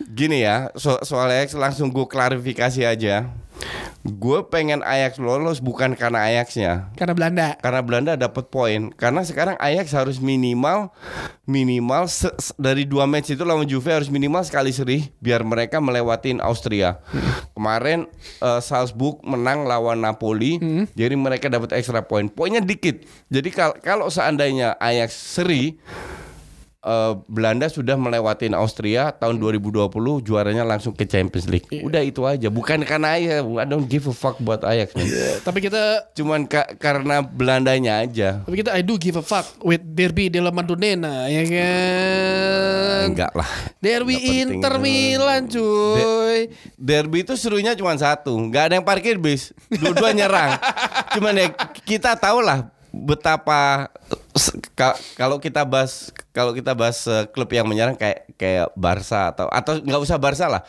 Gini 0.10 0.42
ya, 0.42 0.74
so 0.74 0.98
soal 1.06 1.30
Ajax 1.30 1.54
langsung 1.54 1.94
gue 1.94 2.06
klarifikasi 2.10 2.82
aja. 2.82 3.30
Gue 4.00 4.48
pengen 4.48 4.80
Ajax 4.80 5.20
lolos 5.20 5.60
bukan 5.60 5.92
karena 5.92 6.24
Ajaxnya, 6.24 6.88
Karena 6.96 7.12
Belanda. 7.12 7.48
karena 7.60 7.82
Belanda 7.84 8.14
dapat 8.16 8.48
poin. 8.48 8.96
Karena 8.96 9.28
sekarang 9.28 9.60
Ajax 9.60 9.92
harus 9.92 10.18
minimal 10.18 10.96
minimal 11.44 12.08
se- 12.08 12.32
se- 12.40 12.56
dari 12.56 12.88
dua 12.88 13.04
match 13.04 13.36
itu 13.36 13.44
lawan 13.44 13.68
Juve 13.68 13.92
harus 13.92 14.08
minimal 14.08 14.40
sekali 14.42 14.72
seri 14.72 15.12
biar 15.20 15.44
mereka 15.44 15.84
melewatin 15.84 16.40
Austria. 16.40 17.04
Kemarin 17.52 18.08
eh, 18.40 18.62
Salzburg 18.62 19.20
menang 19.20 19.68
lawan 19.68 20.00
Napoli, 20.00 20.56
jadi 20.94 21.20
mereka 21.20 21.52
dapat 21.52 21.76
extra 21.76 22.00
poin. 22.00 22.32
Poinnya 22.32 22.64
dikit. 22.64 23.04
Jadi 23.28 23.50
kal- 23.52 23.78
kalau 23.80 24.08
seandainya 24.08 24.80
Ajax 24.80 25.12
seri 25.12 25.76
eh, 26.82 27.14
Belanda 27.26 27.66
sudah 27.66 27.94
melewatin 27.94 28.52
Austria 28.52 29.12
tahun 29.12 29.36
2020 29.38 29.92
juaranya 30.22 30.64
langsung 30.64 30.92
ke 30.92 31.04
Champions 31.04 31.46
League. 31.46 31.68
Udah 31.80 32.00
itu 32.00 32.24
aja, 32.24 32.48
bukan 32.48 32.82
karena 32.82 33.14
Ajax. 33.14 33.42
I 33.42 33.66
don't 33.66 33.86
give 33.86 34.06
a 34.06 34.14
fuck 34.14 34.38
buat 34.38 34.62
Ajax. 34.62 34.94
man. 34.94 35.08
Tapi 35.42 35.60
kita 35.62 35.82
Cuman 36.12 36.44
ka- 36.44 36.76
karena 36.76 37.20
Belandanya 37.22 38.00
aja. 38.00 38.42
tapi 38.42 38.56
kita 38.58 38.72
I 38.72 38.82
do 38.82 38.96
give 38.96 39.16
a 39.16 39.24
fuck 39.24 39.44
with 39.62 39.80
Derby 39.82 40.28
della 40.28 40.50
Madonnina 40.50 41.28
ya 41.28 41.44
kan. 41.44 43.04
Enggak 43.10 43.34
lah. 43.34 43.50
Derby 43.80 44.14
Nggak 44.14 44.24
penting 44.26 44.60
Inter. 44.60 44.74
Milan 44.78 45.42
cuy. 45.48 46.40
Derby 46.76 47.18
itu 47.22 47.34
serunya 47.36 47.74
cuma 47.74 47.96
satu, 47.96 48.36
nggak 48.38 48.64
ada 48.66 48.74
yang 48.74 48.86
parkir 48.86 49.16
bis, 49.16 49.52
dua-dua 49.70 50.12
nyerang. 50.12 50.60
Cuman 51.16 51.34
ya 51.34 51.48
kita 51.82 52.16
tahu 52.16 52.40
lah 52.40 52.68
betapa 52.90 53.88
kalau 55.18 55.38
kita 55.38 55.64
bahas 55.68 56.10
kalau 56.32 56.52
kita 56.56 56.72
bahas 56.74 57.04
eh, 57.08 57.28
klub 57.30 57.50
yang 57.52 57.68
menyerang 57.68 57.98
kayak 57.98 58.30
kayak 58.40 58.72
Barca 58.74 59.36
atau 59.36 59.48
atau 59.52 59.80
nggak 59.80 60.02
usah 60.02 60.18
Barca 60.18 60.46
lah. 60.48 60.62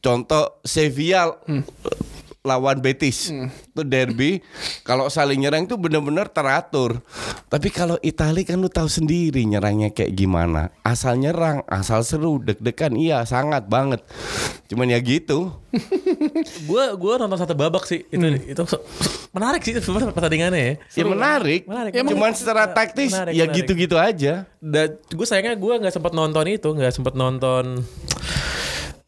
Contoh 0.00 0.60
Sevilla 0.64 1.32
eh, 1.48 1.62
lawan 2.44 2.76
Betis. 2.78 3.32
Itu 3.32 3.82
derby 3.82 4.44
kalau 4.84 5.08
saling 5.08 5.40
nyerang 5.40 5.64
itu 5.64 5.80
benar-benar 5.80 6.28
teratur. 6.28 7.00
Tapi 7.48 7.72
kalau 7.72 7.96
Italia 8.04 8.44
kan 8.44 8.60
lu 8.60 8.68
tahu 8.68 8.84
sendiri 8.84 9.48
nyerangnya 9.48 9.88
kayak 9.90 10.12
gimana. 10.12 10.68
Asal 10.84 11.16
nyerang 11.16 11.64
asal 11.66 12.04
seru 12.04 12.36
deg-degan 12.36 13.00
iya 13.00 13.24
sangat 13.24 13.64
banget. 13.64 14.04
Cuman 14.68 14.92
ya 14.92 15.00
gitu. 15.00 15.56
Gue 16.68 16.84
gue 16.94 17.12
nonton 17.16 17.40
satu 17.40 17.56
babak 17.56 17.88
sih. 17.88 18.04
Itu 18.12 18.22
itu 18.28 18.62
se- 18.68 18.84
se- 19.00 19.24
menarik 19.32 19.64
sih 19.64 19.72
sebenarnya 19.74 20.12
pertandingannya 20.12 20.60
ya. 20.60 20.74
ya 20.94 21.04
menarik, 21.04 21.66
Menarik. 21.66 21.90
cuman 22.06 22.30
secara 22.30 22.70
taktis 22.70 23.10
Menarik, 23.10 23.32
ya 23.34 23.44
gitu-gitu 23.50 23.96
aja. 23.98 24.44
Dan 24.60 25.00
gue 25.00 25.26
sayangnya 25.26 25.56
gue 25.56 25.74
nggak 25.80 25.90
sempat 25.90 26.12
nonton 26.12 26.44
itu, 26.46 26.68
nggak 26.70 26.92
sempat 26.92 27.16
nonton 27.16 27.82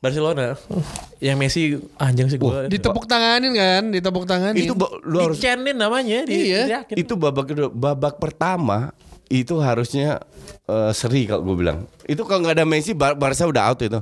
Barcelona. 0.06 0.54
Yang 1.18 1.36
Messi 1.36 1.62
anjing 1.96 2.28
sih 2.28 2.38
gue. 2.38 2.68
Ditepuk 2.68 3.04
tanganin 3.04 3.52
kan, 3.52 3.90
ditepuk 3.90 4.24
tanganin. 4.24 4.62
itu 4.62 4.72
lu 5.02 5.16
harus 5.20 5.36
Dicenin 5.36 5.74
namanya, 5.74 6.22
di, 6.22 6.52
Iya. 6.52 6.86
itu 6.92 7.12
babak 7.14 7.50
kedua 7.50 7.68
babak 7.68 8.16
pertama 8.16 8.94
itu 9.26 9.58
harusnya 9.58 10.22
eh, 10.64 10.92
seri 10.92 11.26
kalau 11.26 11.42
gue 11.44 11.56
bilang 11.58 11.78
itu 12.04 12.22
kalau 12.22 12.46
nggak 12.46 12.62
ada 12.62 12.66
Messi 12.66 12.94
Bar- 12.94 13.18
Barca 13.18 13.42
udah 13.42 13.66
out 13.66 13.82
itu 13.82 13.98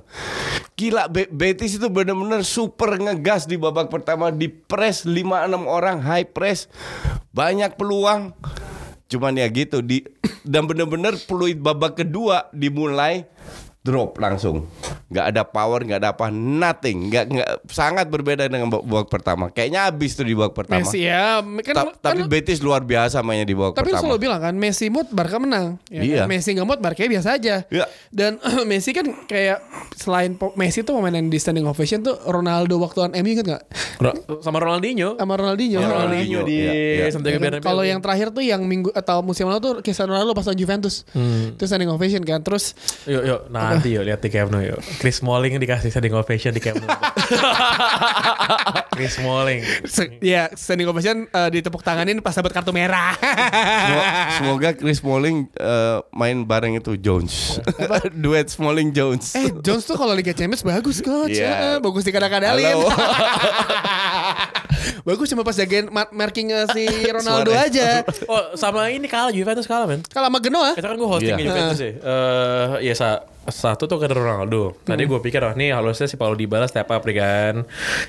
gila 0.74 1.08
Be- 1.08 1.32
Betis 1.32 1.80
itu 1.80 1.88
benar-benar 1.88 2.44
super 2.44 2.92
ngegas 2.94 3.48
di 3.48 3.56
babak 3.56 3.88
pertama 3.88 4.28
di 4.28 4.52
press 4.52 5.08
5-6 5.08 5.24
orang 5.64 5.96
high 5.98 6.28
press 6.28 6.68
banyak 7.30 7.72
peluang 7.72 8.36
cuman 9.06 9.32
ya 9.36 9.48
gitu 9.48 9.80
di 9.80 10.04
dan 10.44 10.68
benar-benar 10.68 11.16
peluit 11.24 11.56
babak 11.56 11.96
kedua 11.96 12.52
dimulai 12.52 13.24
drop 13.84 14.16
langsung. 14.16 14.64
nggak 15.06 15.26
ada 15.28 15.42
power, 15.44 15.84
nggak 15.84 16.00
ada 16.00 16.10
apa, 16.10 16.32
nothing. 16.32 17.06
nggak 17.06 17.24
nggak 17.28 17.48
sangat 17.68 18.08
berbeda 18.08 18.48
dengan 18.48 18.66
bab- 18.66 18.82
babak 18.82 19.06
pertama. 19.08 19.46
Kayaknya 19.46 19.86
habis 19.86 20.10
tuh 20.10 20.24
di 20.24 20.32
babak 20.32 20.56
pertama. 20.56 20.80
Messi 20.80 21.04
ya 21.04 21.38
kan, 21.38 21.74
Ta- 21.76 21.92
tapi 22.02 22.24
kan- 22.24 22.32
Betis 22.32 22.58
luar 22.58 22.80
biasa 22.80 23.20
mainnya 23.20 23.44
di 23.44 23.52
babak 23.52 23.76
tapi 23.76 23.92
pertama. 23.92 24.00
selalu 24.02 24.18
bilang 24.18 24.40
kan 24.40 24.54
Messi 24.54 24.88
mood 24.88 25.06
Barca 25.08 25.36
menang. 25.36 25.76
Ya 25.86 26.00
Iya. 26.00 26.16
kan? 26.18 26.26
Messi 26.26 26.50
nggak 26.50 26.64
mood 26.64 26.80
Barca 26.80 27.04
biasa 27.04 27.28
aja. 27.34 27.62
Iya. 27.68 27.84
Dan 28.08 28.40
Messi 28.66 28.90
kan 28.90 29.06
kayak 29.22 29.60
selain 29.94 30.32
Messi 30.56 30.80
tuh 30.80 30.96
pemain 30.96 31.12
yang 31.12 31.28
di 31.28 31.36
standing 31.36 31.62
ovation 31.64 32.00
tuh 32.00 32.16
Ronaldo 32.24 32.80
waktu 32.80 32.98
lawan 32.98 33.12
MU 33.14 33.30
inget 33.30 33.46
nggak? 33.46 33.62
Ro- 34.00 34.40
sama 34.40 34.58
Ronaldinho. 34.58 35.14
Sama 35.14 35.36
Ronaldinho. 35.36 35.78
Iya, 35.78 35.86
Ronaldinho 35.86 36.40
di 36.42 36.56
Iya, 36.56 36.72
iya. 36.72 37.04
Ya 37.06 37.38
kan? 37.52 37.60
Kalau 37.60 37.84
yang 37.84 38.00
terakhir 38.00 38.32
tuh 38.32 38.40
yang 38.40 38.64
minggu 38.64 38.88
atau 38.90 39.20
musim 39.20 39.44
lalu 39.44 39.60
tuh 39.60 39.72
Cristiano 39.80 40.10
Ronaldo 40.10 40.32
pas 40.32 40.42
lawan 40.42 40.56
Juventus. 40.56 41.04
Itu 41.52 41.62
standing 41.62 41.92
ovation 41.92 42.24
kan. 42.24 42.40
Terus 42.40 42.72
Yuk, 43.04 43.22
yuk, 43.22 43.40
nanti 43.74 43.88
yuk 43.90 44.02
lihat 44.02 44.18
di 44.18 44.28
Camp 44.28 44.48
Nou 44.48 44.60
yuk. 44.60 44.78
Chris 44.98 45.18
Smalling 45.18 45.56
dikasih 45.56 45.88
standing 45.88 46.12
ovation 46.12 46.50
di 46.50 46.58
Camp 46.58 46.78
Nou. 46.78 46.88
Chris 48.94 49.14
Smalling. 49.14 49.60
se- 49.84 50.16
ya 50.20 50.48
standing 50.54 50.86
ovation 50.86 51.26
eh, 51.26 51.48
ditepuk 51.50 51.80
tanganin 51.80 52.18
pas 52.18 52.30
dapat 52.30 52.50
kartu 52.50 52.70
merah. 52.70 53.14
Semoga, 54.38 54.72
Chris 54.72 54.98
Smalling 54.98 55.46
eh, 55.50 55.96
main 56.10 56.42
bareng 56.42 56.74
itu 56.74 56.94
Jones. 56.96 57.58
Duet 58.22 58.46
Smalling 58.48 58.90
Jones. 58.90 59.34
eh 59.34 59.50
Jones 59.60 59.82
tuh 59.82 59.94
kalau 59.94 60.12
Liga 60.14 60.30
Champions 60.30 60.62
bagus 60.62 60.98
coach. 61.00 61.34
Iya. 61.34 61.74
Eh, 61.74 61.76
bagus 61.82 62.02
dikadal-kadalin. 62.02 62.74
Halo. 62.74 62.88
bagus 65.04 65.26
cuma 65.28 65.42
pas 65.42 65.54
jagain 65.54 65.86
ma- 65.88 66.10
marking 66.10 66.50
si 66.72 66.84
Ronaldo 67.08 67.50
Suarez. 67.50 67.70
aja. 67.72 67.86
Oh, 68.26 68.54
sama 68.54 68.88
ini 68.88 69.06
kalah 69.06 69.30
Juventus 69.30 69.64
kalah, 69.64 69.86
men. 69.86 70.00
Kalau 70.06 70.26
sama 70.28 70.38
Genoa 70.38 70.70
Kita 70.74 70.86
kan 70.86 70.96
gue 70.96 71.08
hosting 71.08 71.34
di 71.34 71.44
Juventus 71.44 71.78
ya. 71.80 71.90
Eh, 71.94 72.66
ya 72.84 72.94
sa 72.94 73.08
satu 73.48 73.84
tuh 73.84 73.98
ke 74.00 74.08
Ronaldo. 74.08 74.76
Tadi 74.84 75.04
gue 75.04 75.20
pikir 75.20 75.40
oh 75.44 75.52
nih 75.52 75.76
harusnya 75.76 76.08
si 76.08 76.16
Paulo 76.16 76.36
Dybala 76.38 76.68
step 76.68 76.88
up 76.88 77.02
nih 77.04 77.16
kan. 77.16 77.54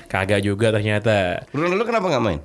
Kagak 0.08 0.40
juga 0.44 0.72
ternyata. 0.72 1.44
Ronaldo 1.52 1.84
kenapa 1.84 2.06
nggak 2.08 2.24
main? 2.24 2.40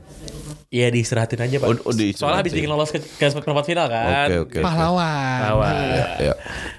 Iya 0.71 0.87
diistirahatin 0.87 1.35
aja 1.35 1.55
pak. 1.59 1.67
Oh, 1.67 1.75
oh, 1.75 1.91
diistirahatin. 1.91 2.15
Soalnya 2.15 2.39
habis 2.47 2.53
bikin 2.55 2.71
lolos 2.71 2.95
ke, 2.95 3.03
ke 3.03 3.27
perempat 3.43 3.67
final 3.67 3.91
kan. 3.91 4.07
Oke 4.07 4.35
oke. 4.39 4.55
oke. 4.55 4.59
pahlawan. 4.63 5.39
Lawan. 5.43 5.73
Ya. 6.15 6.33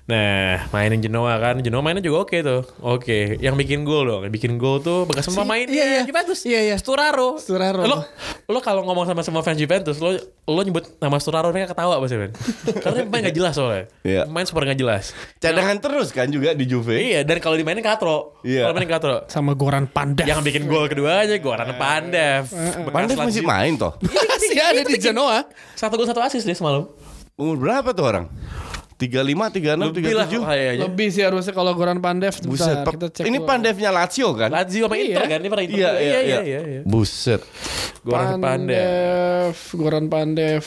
Nah, 0.09 0.64
mainin 0.72 1.05
Genoa 1.05 1.37
kan. 1.37 1.61
Genoa 1.61 1.85
mainnya 1.85 2.00
juga 2.00 2.24
oke 2.24 2.40
tuh. 2.40 2.64
Oke. 2.81 3.37
Yang 3.37 3.52
bikin 3.61 3.85
gol 3.85 4.09
dong. 4.09 4.24
Yang 4.24 4.33
bikin 4.40 4.57
gol 4.57 4.81
tuh 4.81 5.05
bekas 5.05 5.28
Si- 5.28 5.37
pemain 5.37 5.68
iya, 5.68 5.85
iya. 5.85 6.02
Juventus. 6.09 6.40
Iya, 6.48 6.72
iya. 6.72 6.76
Sturaro. 6.81 7.37
Sturaro. 7.37 7.85
Lo, 7.85 8.00
lo 8.48 8.59
kalau 8.64 8.81
ngomong 8.88 9.05
sama 9.12 9.20
semua 9.20 9.44
fans 9.44 9.61
Juventus, 9.61 10.00
lo 10.00 10.16
lo 10.48 10.61
nyebut 10.64 10.88
nama 10.96 11.20
Sturaro 11.20 11.52
mereka 11.52 11.76
ketawa 11.76 12.00
pasti 12.00 12.16
men. 12.16 12.33
Karena 12.88 13.05
pemain 13.05 13.28
gak 13.28 13.37
jelas 13.37 13.52
soalnya. 13.61 13.92
Iya. 14.09 14.24
Pemain 14.24 14.48
super 14.48 14.64
gak 14.72 14.81
jelas. 14.81 15.12
Cadangan 15.37 15.76
terus 15.85 16.16
kan 16.16 16.33
juga 16.33 16.57
di 16.57 16.64
Juve. 16.64 16.96
Iya, 16.96 17.28
dan 17.28 17.44
kalau 17.44 17.61
dimainin 17.61 17.85
katro. 17.85 18.40
Iya. 18.40 18.72
Kalau 18.72 18.72
mainin 18.72 18.88
katro. 18.88 19.28
Sama 19.28 19.52
Goran 19.52 19.85
Pandev. 19.85 20.24
Yang 20.24 20.48
bikin 20.48 20.64
gol 20.64 20.88
kedua 20.88 21.28
aja 21.28 21.37
Goran 21.37 21.76
Pandev. 21.76 22.48
Eh, 22.48 22.88
Bekas 22.88 22.96
Pandev 22.96 23.16
masih 23.20 23.44
main 23.44 23.82
toh. 23.83 23.92
Masih 24.31 24.59
ada 24.62 24.83
di 24.87 24.97
Genoa. 25.03 25.42
Satu 25.75 25.99
gol 25.99 26.07
satu 26.07 26.23
asis 26.23 26.47
dia 26.47 26.55
semalam. 26.55 26.87
Umur 27.35 27.59
berapa 27.59 27.90
tuh 27.90 28.05
orang? 28.07 28.27
35, 29.03 29.59
36, 29.59 29.99
Lebih 29.99 30.14
lah 30.14 30.27
37. 30.31 30.47
kayaknya. 30.47 30.83
Lebih 30.87 31.09
sih 31.11 31.23
harusnya 31.27 31.53
kalau 31.59 31.75
Goran 31.75 31.99
Pandev. 31.99 32.38
Buset. 32.47 32.71
Bentar, 32.71 32.95
kita 32.95 33.07
cek 33.11 33.25
Ini 33.27 33.38
dulu. 33.42 33.49
Pandevnya 33.51 33.90
Lazio 33.90 34.29
kan? 34.31 34.51
Lazio 34.55 34.87
sama 34.87 34.95
Inter 34.95 35.25
kan? 35.27 35.38
Dia 35.42 35.51
pernah 35.51 35.64
Inter. 35.66 35.79
Iya, 35.79 35.90
iya, 35.99 36.21
iya. 36.23 36.40
iya, 36.47 36.61
iya. 36.62 36.81
Buset. 36.87 37.42
Goran 38.07 38.38
Pandev. 38.38 38.79
Pandev, 38.79 39.55
Goran 39.75 40.07
Pandev. 40.07 40.64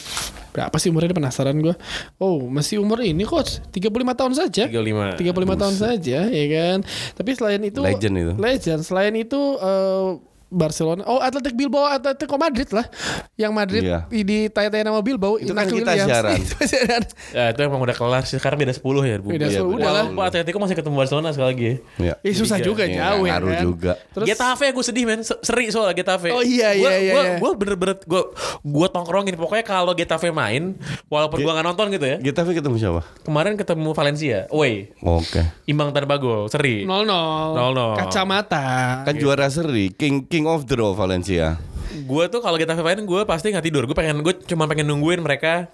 Berapa 0.52 0.76
sih 0.80 0.92
umurnya 0.92 1.16
penasaran 1.16 1.56
gue. 1.64 1.76
Oh, 2.20 2.44
masih 2.52 2.84
umur 2.84 3.00
ini 3.04 3.24
coach. 3.24 3.64
35 3.72 3.92
tahun 4.20 4.34
saja. 4.36 4.64
35. 4.68 5.20
35 5.20 5.62
tahun 5.62 5.76
saja, 5.76 6.20
ya 6.28 6.46
kan. 6.52 6.78
Tapi 7.16 7.30
selain 7.36 7.62
itu 7.64 7.80
Legend 7.80 8.16
itu. 8.20 8.34
Legend. 8.36 8.80
Selain 8.84 9.16
itu 9.16 9.40
eh, 9.60 10.08
Barcelona. 10.48 11.04
Oh, 11.04 11.18
Athletic 11.18 11.54
Bilbao, 11.54 11.84
Atletico 11.84 12.36
Madrid 12.36 12.70
lah. 12.70 12.86
Yang 13.34 13.52
Madrid 13.52 13.82
Iya. 13.84 14.00
di 14.08 14.48
tayang 14.48 14.86
nama 14.86 15.00
Bilbao. 15.00 15.36
Itu 15.36 15.52
kan 15.52 15.66
kita 15.66 15.92
Williams. 15.92 16.08
siaran. 16.08 16.38
Itu 16.46 16.56
siaran. 16.64 17.04
Ya 17.30 17.44
itu 17.50 17.60
emang 17.60 17.80
udah 17.80 17.94
kelar 17.94 18.24
sih. 18.24 18.36
Sekarang 18.36 18.58
beda 18.58 18.72
10 18.72 18.82
ya. 19.04 19.16
Bu. 19.18 19.28
Beda 19.30 19.46
Iya, 19.46 19.60
10, 19.62 19.68
beda 19.68 19.76
udah 19.76 19.92
lah. 19.92 20.26
Atletico 20.26 20.58
masih 20.58 20.76
ketemu 20.76 20.96
Barcelona 20.96 21.30
sekali 21.30 21.48
lagi. 21.48 21.72
Ya. 21.98 22.14
Eh, 22.20 22.32
susah 22.32 22.58
Liga. 22.58 22.66
juga 22.66 22.84
Iya, 22.84 22.96
jauh 22.96 23.24
ya 23.24 23.32
ngaruh 23.34 23.50
kan. 23.52 23.64
juga. 23.64 23.94
Terus 24.12 24.28
Getafe 24.28 24.66
gue 24.70 24.84
sedih 24.84 25.04
men 25.04 25.22
Se- 25.22 25.42
Seri 25.42 25.66
soal 25.68 25.92
Getafe 25.92 26.30
Oh, 26.30 26.40
iya, 26.40 26.72
iya, 26.72 26.80
Gua- 26.80 26.92
iya, 26.94 27.12
gua, 27.12 27.24
iya. 27.24 27.36
Gue 27.38 27.52
bener-bener 27.56 27.96
Gue 28.02 28.22
gue 28.62 28.88
tongkrongin 28.88 29.36
Pokoknya 29.36 29.64
kalau 29.64 29.92
Getafe 29.92 30.30
main 30.30 30.76
Walaupun 31.06 31.38
gue 31.38 31.52
gak 31.52 31.66
nonton 31.66 31.88
gitu 31.90 32.06
ya 32.06 32.18
Getafe 32.18 32.52
ketemu 32.52 32.76
siapa? 32.76 33.02
Kemarin 33.22 33.54
ketemu 33.54 33.92
Valencia 33.92 34.48
Away 34.48 34.94
Oke. 35.02 35.42
Imbang 35.66 35.92
tanpa 35.92 36.16
gol 36.16 36.48
Seri 36.48 36.84
0-0. 36.84 37.08
0-0. 37.54 37.98
Kacamata. 37.98 39.04
Kan 39.04 39.16
juara 39.16 39.48
seri, 39.48 39.92
King 39.92 40.28
King 40.36 40.52
of 40.52 40.68
Draw 40.68 40.92
Valencia. 41.00 41.56
Gue 41.96 42.28
tuh 42.28 42.44
kalau 42.44 42.60
Getafe 42.60 42.84
main 42.84 43.00
Gue 43.08 43.24
pasti 43.24 43.56
gak 43.56 43.64
tidur. 43.64 43.88
Gue 43.88 43.96
pengen 43.96 44.20
Gue 44.20 44.36
cuma 44.44 44.68
pengen 44.68 44.84
nungguin 44.84 45.24
mereka. 45.24 45.72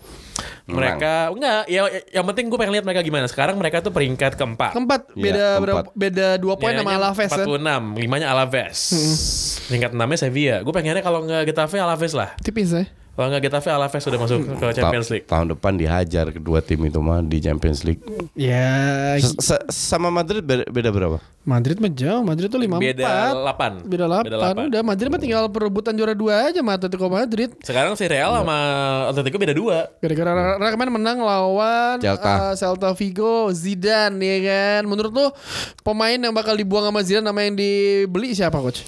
Mereka 0.69 1.33
Enggak 1.33 1.65
ya, 1.65 1.89
Yang 2.13 2.25
penting 2.29 2.45
gue 2.53 2.57
pengen 2.61 2.73
lihat 2.77 2.85
mereka 2.85 3.01
gimana. 3.01 3.25
Sekarang 3.25 3.57
mereka 3.57 3.81
tuh 3.81 3.89
peringkat 3.89 4.37
keempat. 4.37 4.77
Keempat? 4.77 5.01
Iya, 5.17 5.23
beda 5.25 5.41
keempat. 5.41 5.61
berapa? 5.65 5.81
Beda 5.97 6.27
2 6.37 6.61
poin 6.61 6.73
sama 6.77 6.93
Alaves 6.93 7.31
kan. 7.33 7.45
46 7.49 7.97
Limanya 8.05 8.27
Alaves. 8.29 8.79
Peringkat 9.65 9.91
6 9.97 9.97
nya 9.97 10.17
Sevilla. 10.21 10.57
Gue 10.61 10.73
pengennya 10.77 11.01
kalau 11.01 11.25
nggak 11.25 11.41
Getafe 11.49 11.81
Alaves 11.81 12.13
lah. 12.13 12.29
Tipis 12.45 12.69
ya. 12.69 12.85
Kalau 13.21 13.29
nggak 13.29 13.43
Getafe 13.45 13.69
Alaves 13.69 14.01
sudah 14.01 14.17
masuk 14.17 14.37
ke 14.49 14.65
Champions 14.73 15.05
Ta- 15.05 15.13
League 15.13 15.27
Tahun 15.27 15.45
depan 15.47 15.77
dihajar 15.77 16.25
kedua 16.27 16.57
tim 16.59 16.81
itu 16.81 16.97
mah 16.97 17.21
di 17.21 17.37
Champions 17.37 17.85
League. 17.85 18.01
Ya 18.33 19.13
S- 19.15 19.37
s- 19.37 19.61
sama 19.69 20.09
Madrid 20.09 20.41
beda, 20.41 20.65
beda 20.65 20.89
berapa? 20.89 21.21
Madrid 21.41 21.77
mah 21.77 21.89
jauh, 21.91 22.21
Madrid 22.21 22.47
tuh 22.47 22.57
54. 22.57 22.81
Beda 23.83 24.09
8 24.09 24.25
Beda 24.25 24.37
8. 24.41 24.69
Udah 24.69 24.81
Madrid 24.83 25.07
mah 25.07 25.17
tinggal 25.17 25.45
perebutan 25.47 25.93
juara 25.93 26.13
2 26.13 26.29
aja 26.49 26.59
sama 26.59 26.73
Atletico 26.73 27.05
Madrid. 27.07 27.49
Sekarang 27.59 27.93
si 27.93 28.05
Real 28.05 28.33
sama 28.35 28.57
Atletico 29.05 29.37
beda 29.37 29.53
2 29.53 30.01
Gara-gara 30.01 30.31
kemarin 30.71 30.93
menang 30.93 31.17
lawan 31.19 31.97
Celta. 31.97 32.33
uh, 32.43 32.53
Celta 32.53 32.89
Vigo, 32.91 33.49
Zidane 33.51 34.17
ya 34.17 34.37
kan. 34.43 34.81
Menurut 34.83 35.11
lu 35.11 35.25
pemain 35.81 36.13
yang 36.13 36.29
bakal 36.31 36.53
dibuang 36.53 36.85
sama 36.85 37.01
Zidane 37.01 37.25
sama 37.27 37.41
yang 37.41 37.53
dibeli 37.53 38.33
siapa 38.33 38.57
coach? 38.57 38.81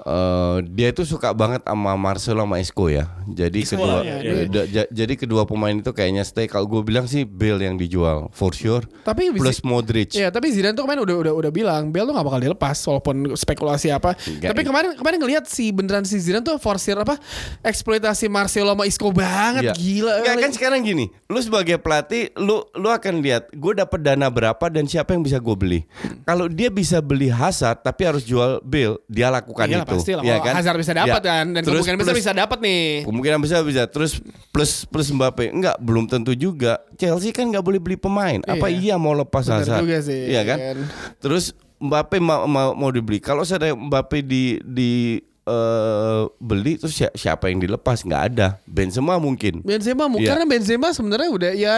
Eh, 0.00 0.56
dia 0.70 0.88
itu 0.88 1.04
suka 1.04 1.30
banget 1.30 1.60
sama 1.62 1.92
Marcelo 1.94 2.40
sama 2.40 2.56
Isco 2.56 2.88
ya. 2.88 3.12
Jadi 3.28 3.60
kedua 3.62 4.00
ya, 4.00 4.16
eh, 4.18 4.46
da- 4.46 4.64
ja- 4.64 4.88
jadi 4.88 5.14
kedua 5.14 5.44
pemain 5.44 5.74
itu 5.74 5.92
kayaknya 5.92 6.24
stay. 6.24 6.48
Kalau 6.48 6.64
gue 6.64 6.80
bilang 6.80 7.04
sih 7.04 7.22
Bale 7.22 7.60
yang 7.60 7.76
dijual 7.76 8.32
for 8.32 8.50
sure. 8.50 8.88
Tapi 9.02 9.28
Plus 9.30 9.60
Modric. 9.60 10.16
Iya, 10.16 10.32
tapi 10.32 10.48
Zidane 10.48 10.72
tuh 10.72 10.88
kemarin 10.88 11.04
udah 11.04 11.16
udah 11.18 11.32
udah 11.36 11.50
bilang 11.50 11.90
Bale 11.90 12.04
tuh 12.04 12.14
gak 12.14 12.24
bakal 12.24 12.40
dilepas 12.40 12.76
walaupun 12.82 13.14
spekulasi 13.34 13.90
apa. 13.90 14.16
Enggak, 14.18 14.48
tapi 14.50 14.60
iya. 14.62 14.68
kemarin 14.68 14.90
kemarin 14.96 15.18
ngelihat 15.20 15.44
si 15.44 15.68
beneran 15.68 16.04
si 16.04 16.16
Zidane 16.16 16.40
tuh 16.40 16.56
forsir 16.56 16.96
apa 16.96 17.20
eksploitasi 17.60 18.26
Marcelo 18.26 18.72
sama 18.72 18.84
Isco 18.84 19.10
banget 19.10 19.60
Iya. 19.60 19.74
gila. 19.74 20.14
Nggak, 20.22 20.34
kan 20.40 20.52
sekarang 20.54 20.80
gini, 20.80 21.10
lu 21.26 21.38
sebagai 21.38 21.76
pelatih, 21.76 22.32
lu 22.34 22.64
lu 22.72 22.88
akan 22.88 23.20
lihat 23.20 23.50
gue 23.50 23.72
dapat 23.74 24.00
dana 24.00 24.30
berapa 24.30 24.64
dan 24.68 24.86
siapa 24.86 25.12
yang 25.12 25.20
bisa 25.20 25.36
gue 25.36 25.52
beli. 25.52 25.80
Kalau 26.24 26.46
dia 26.46 26.70
bisa 26.70 27.02
beli 27.02 27.28
Hazard 27.28 27.82
tapi 27.82 28.06
harus 28.06 28.22
jual 28.22 28.62
Bale, 28.62 28.96
dia 29.04 29.28
lakukan 29.28 29.57
Iya 29.64 29.80
itu. 29.80 29.90
pasti 29.90 30.12
lah. 30.12 30.22
ya 30.22 30.36
Kalau 30.38 30.54
Hazard 30.54 30.78
bisa 30.78 30.92
dapat 30.92 31.20
Ya. 31.20 31.30
kan 31.32 31.46
dan 31.48 31.60
Terus 31.60 31.74
kemungkinan 31.80 31.98
plus- 32.04 32.18
bisa 32.18 32.32
dapat 32.32 32.58
nih. 32.60 32.84
Kemungkinan 33.02 33.38
besar 33.40 33.58
bisa 33.62 33.82
terus 33.84 34.12
plus 34.48 34.70
plus 34.84 35.08
Mbappe 35.08 35.48
enggak 35.48 35.76
belum 35.78 36.04
tentu 36.04 36.30
juga 36.32 36.78
Chelsea 36.94 37.30
kan 37.30 37.46
nggak 37.46 37.60
boleh 37.60 37.78
beli 37.78 37.96
pemain 37.96 38.38
apa 38.44 38.68
Iya. 38.68 38.78
iya 38.78 38.94
mau 38.94 39.10
lepas 39.12 39.42
Benar 39.42 39.58
Hazard 39.60 39.80
juga 39.80 39.98
sih, 40.00 40.20
iya 40.28 40.42
kan 40.42 40.58
kan. 40.58 40.76
terus 41.18 41.50
Mbappe 41.76 42.18
mau 42.18 42.42
mau, 42.44 42.74
mau 42.76 42.90
dibeli 42.90 43.18
kalau 43.18 43.42
saya 43.42 43.70
Mbappe 43.70 44.20
di 44.20 44.58
di 44.60 45.22
eh, 45.48 46.22
beli 46.36 46.76
terus 46.76 46.92
si- 46.92 47.14
siapa 47.16 47.48
yang 47.48 47.58
dilepas? 47.58 48.04
Nggak 48.04 48.22
ada. 48.28 48.48
Benzema 48.62 49.16
mungkin. 49.16 49.64
Benzema 49.64 50.04
mu- 50.06 50.20
Iya. 50.20 50.36
karena 50.36 50.44
Benzema 50.44 50.92
sebenarnya 50.92 51.30
udah 51.30 51.52
ya 51.52 51.74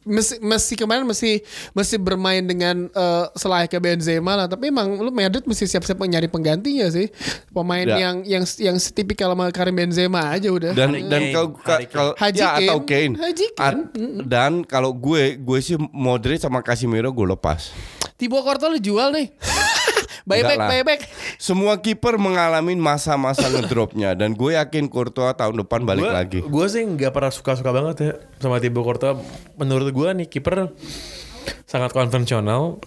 mesti, 0.00 0.40
mesti 0.40 0.74
kemarin 0.74 1.04
mesti 1.04 1.44
mesti 1.70 1.96
bermain 1.96 2.40
dengan 2.40 2.88
eh, 2.88 3.24
selayaknya 3.34 3.78
Benzema 3.78 4.32
lah. 4.34 4.46
Tapi 4.48 4.72
emang 4.72 4.96
lu 4.96 5.10
Madrid 5.10 5.44
mesti 5.44 5.68
siap-siap 5.68 6.00
nyari 6.00 6.26
penggantinya 6.26 6.88
sih. 6.88 7.12
Pemain 7.50 7.84
Ya. 7.84 8.08
yang 8.08 8.16
yang 8.24 8.44
yang 8.56 8.76
setipikal 8.76 9.30
sama 9.30 9.52
Karim 9.52 9.76
Benzema 9.76 10.32
aja 10.32 10.48
udah. 10.48 10.72
Dan 10.72 10.96
Harry 10.96 11.04
dan 11.06 11.22
kalau 11.30 11.48
kalau 11.86 12.12
Haji 12.16 12.38
ya 12.38 12.48
Kane. 12.50 12.64
atau 12.64 12.78
Kane, 12.82 13.14
Haji 13.14 13.46
Kane. 13.52 13.80
Dan 14.24 14.52
kalau 14.64 14.90
gue 14.90 15.36
gue 15.36 15.58
sih 15.60 15.76
Modric 15.90 16.40
sama 16.40 16.64
Casemiro 16.64 17.12
gue 17.12 17.26
lepas. 17.28 17.68
Thibaut 18.16 18.40
Courtois 18.40 18.68
lu 18.70 18.80
jual 18.80 19.12
nih 19.12 19.32
buyback 20.28 20.58
buyback. 20.58 21.00
Semua 21.36 21.80
kiper 21.80 22.20
mengalami 22.20 22.76
masa-masa 22.76 23.48
ngedropnya. 23.48 24.14
Dan 24.14 24.36
gue 24.36 24.54
yakin 24.54 24.86
Courtois 24.86 25.34
tahun 25.34 25.64
depan 25.64 25.82
balik 25.82 26.06
Gua- 26.06 26.14
lagi. 26.14 26.40
Gue 26.44 26.66
sih 26.68 26.84
nggak 26.84 27.10
pernah 27.10 27.32
suka-suka 27.32 27.70
banget 27.72 27.96
ya 28.00 28.12
sama 28.38 28.60
Thibaut 28.60 28.84
Courtois. 28.84 29.16
Menurut 29.56 29.90
gue 29.90 30.08
nih 30.22 30.28
kiper 30.28 30.70
sangat 31.64 31.90
konvensional. 31.90 32.78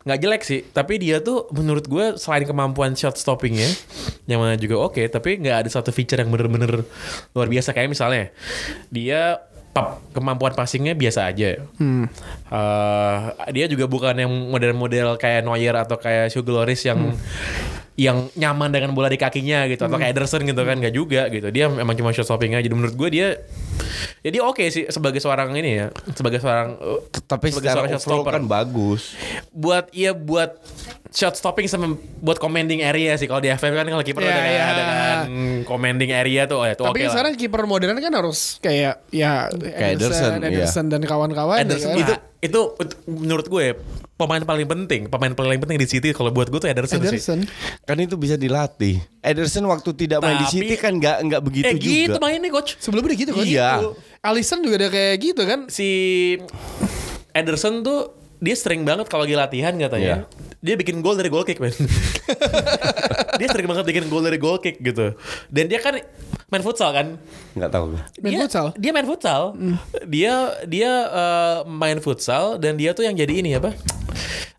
Nggak 0.00 0.18
jelek 0.24 0.42
sih, 0.48 0.60
tapi 0.64 0.96
dia 0.96 1.20
tuh 1.20 1.44
menurut 1.52 1.84
gue 1.84 2.16
selain 2.16 2.48
kemampuan 2.48 2.96
shot 2.96 3.20
stoppingnya, 3.20 3.68
yang 4.24 4.40
mana 4.40 4.56
juga 4.56 4.80
oke, 4.80 4.96
tapi 5.12 5.36
nggak 5.36 5.68
ada 5.68 5.68
satu 5.68 5.92
feature 5.92 6.16
yang 6.16 6.32
bener-bener 6.32 6.88
luar 7.36 7.48
biasa. 7.52 7.76
Kayak 7.76 7.92
misalnya 7.92 8.24
dia 8.88 9.44
kemampuan 10.10 10.52
passingnya 10.52 10.98
biasa 10.98 11.30
aja. 11.30 11.62
Hmm. 11.78 12.10
Eh, 12.50 13.18
dia 13.54 13.66
juga 13.70 13.86
bukan 13.86 14.14
yang 14.18 14.32
model-model 14.50 15.14
kayak 15.16 15.46
Neuer 15.46 15.74
atau 15.78 15.96
kayak 15.96 16.34
Hugo 16.34 16.58
Lloris 16.58 16.82
yang 16.82 17.14
yang 18.00 18.32
nyaman 18.32 18.72
dengan 18.72 18.96
bola 18.96 19.12
di 19.12 19.20
kakinya 19.20 19.68
gitu 19.68 19.84
atau 19.84 20.00
kayak 20.00 20.16
Ederson 20.16 20.40
gitu 20.48 20.64
kan 20.64 20.80
nggak 20.80 20.94
juga 20.96 21.28
gitu 21.28 21.52
dia 21.52 21.68
emang 21.68 21.92
cuma 21.92 22.16
shot 22.16 22.24
stopping 22.32 22.56
aja 22.56 22.64
jadi 22.64 22.72
menurut 22.72 22.96
gue 22.96 23.08
dia 23.12 23.28
ya 24.20 24.30
dia 24.30 24.42
oke 24.42 24.62
sih 24.64 24.86
sebagai 24.86 25.18
seorang 25.18 25.52
ini 25.52 25.70
ya 25.76 25.86
sebagai 26.10 26.38
seorang 26.38 26.76
eh, 26.76 27.00
Tapi 27.22 27.48
sebagai 27.48 27.68
seorang 27.70 27.90
shot 27.92 28.02
stopper. 28.02 28.32
kan 28.32 28.44
bagus. 28.44 29.14
buat 29.50 29.88
iya 29.90 30.10
buat 30.10 30.58
shot 31.08 31.34
stopping 31.34 31.66
sama 31.66 31.92
buat 32.18 32.36
commanding 32.36 32.80
area 32.80 33.14
sih 33.14 33.24
kalau 33.24 33.38
di 33.38 33.48
FF 33.48 33.66
kan 33.68 33.84
kalau 33.84 34.00
kiper 34.00 34.20
Iya, 34.20 34.30
ada, 34.30 34.42
iya. 34.44 34.62
ada 34.64 34.82
kan 34.82 35.18
commanding 35.64 36.10
area 36.10 36.44
tuh 36.44 36.58
oh, 36.58 36.64
itu 36.64 36.78
Tapi 36.78 36.88
oke 36.88 37.00
lah. 37.00 37.10
sekarang 37.10 37.32
kiper 37.34 37.62
modern 37.64 37.96
kan 37.96 38.12
harus 38.12 38.58
kayak 38.58 39.02
ya 39.08 39.50
Kayak 39.50 39.90
Ederson, 39.96 40.30
Ederson, 40.32 40.40
Ederson 40.44 40.86
dan 40.86 41.02
kawan-kawan. 41.02 41.60
Ederson 41.60 41.92
ya 41.92 41.96
kan? 41.96 42.00
itu, 42.00 42.14
itu 42.42 42.60
itu 42.80 42.94
menurut 43.06 43.46
gue 43.46 43.66
pemain 44.20 44.44
paling 44.44 44.68
penting 44.68 45.08
pemain 45.08 45.32
paling 45.32 45.56
penting 45.56 45.80
di 45.80 45.88
City 45.88 46.12
kalau 46.12 46.28
buat 46.28 46.52
gue 46.52 46.60
tuh 46.60 46.68
Ederson, 46.68 47.00
sih 47.00 47.16
Ederson. 47.16 47.40
Kan 47.88 47.96
itu 47.96 48.20
bisa 48.20 48.36
dilatih. 48.36 49.00
Ederson 49.24 49.64
waktu 49.64 49.96
tidak 49.96 50.20
main 50.20 50.36
di 50.36 50.44
Tapi- 50.44 50.52
City 50.52 50.74
kan 50.76 50.92
nggak 50.92 51.16
nggak 51.24 51.40
begitu 51.40 51.64
eh 51.64 51.80
gitu 51.80 52.12
juga. 52.12 52.20
mainnya 52.20 52.52
coach 52.52 52.76
Sebelumnya 52.76 53.08
udah 53.08 53.18
gitu 53.18 53.32
kan? 53.32 53.44
Iya. 53.48 53.68
Alisson 54.20 54.60
juga 54.60 54.76
udah 54.84 54.90
kayak 54.92 55.14
gitu 55.16 55.42
kan? 55.48 55.60
si 55.72 55.88
Ederson 57.32 57.80
tuh 57.80 58.12
dia 58.36 58.56
sering 58.56 58.84
banget 58.84 59.08
kalau 59.08 59.24
lagi 59.24 59.36
latihan 59.36 59.72
katanya. 59.76 60.24
Iya. 60.24 60.48
Dia 60.60 60.74
bikin 60.76 61.00
gol 61.00 61.16
dari 61.16 61.32
goal 61.32 61.40
kick, 61.40 61.56
men. 61.56 61.72
dia 63.40 63.48
sering 63.48 63.64
banget 63.64 63.84
bikin 63.84 64.12
gol 64.12 64.20
dari 64.20 64.36
goal 64.36 64.60
kick 64.60 64.76
gitu. 64.80 65.16
Dan 65.48 65.72
dia 65.72 65.80
kan 65.80 65.96
main 66.48 66.60
futsal 66.60 66.92
kan? 66.92 67.16
Nggak 67.56 67.70
tahu. 67.72 67.96
Main 68.20 68.32
dia, 68.32 68.40
futsal? 68.44 68.66
Dia 68.76 68.90
main 68.92 69.08
futsal. 69.08 69.42
Dia 70.04 70.34
dia 70.68 70.90
eh, 71.08 71.58
main 71.64 71.96
futsal 72.00 72.60
dan 72.60 72.76
dia 72.76 72.92
tuh 72.92 73.08
yang 73.08 73.16
jadi 73.16 73.40
ini 73.40 73.56
apa? 73.56 73.72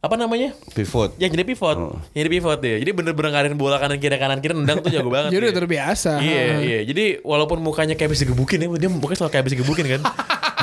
Apa 0.02 0.18
namanya? 0.18 0.58
Pivot. 0.74 1.14
Yang 1.22 1.38
jadi 1.38 1.46
pivot. 1.54 1.78
Yang 2.18 2.22
jadi 2.26 2.32
pivot 2.34 2.58
dia. 2.58 2.76
Jadi 2.82 2.90
bener-bener 2.90 3.30
ngadain 3.38 3.54
bola 3.54 3.78
kanan 3.78 4.02
kiri 4.02 4.18
kanan 4.18 4.42
kiri 4.42 4.58
nendang 4.58 4.82
tuh 4.82 4.90
jago 4.90 5.14
banget. 5.14 5.30
Jadi 5.38 5.44
udah 5.46 5.58
terbiasa. 5.62 6.12
Iya, 6.26 6.42
iya. 6.66 6.80
Jadi 6.90 7.22
walaupun 7.22 7.62
mukanya 7.62 7.94
kayak 7.94 8.10
habis 8.10 8.26
digebukin 8.26 8.66
ya, 8.66 8.68
dia 8.82 8.90
mukanya 8.90 9.22
selalu 9.22 9.32
kayak 9.38 9.44
habis 9.46 9.54
digebukin 9.54 9.86
kan. 9.86 10.02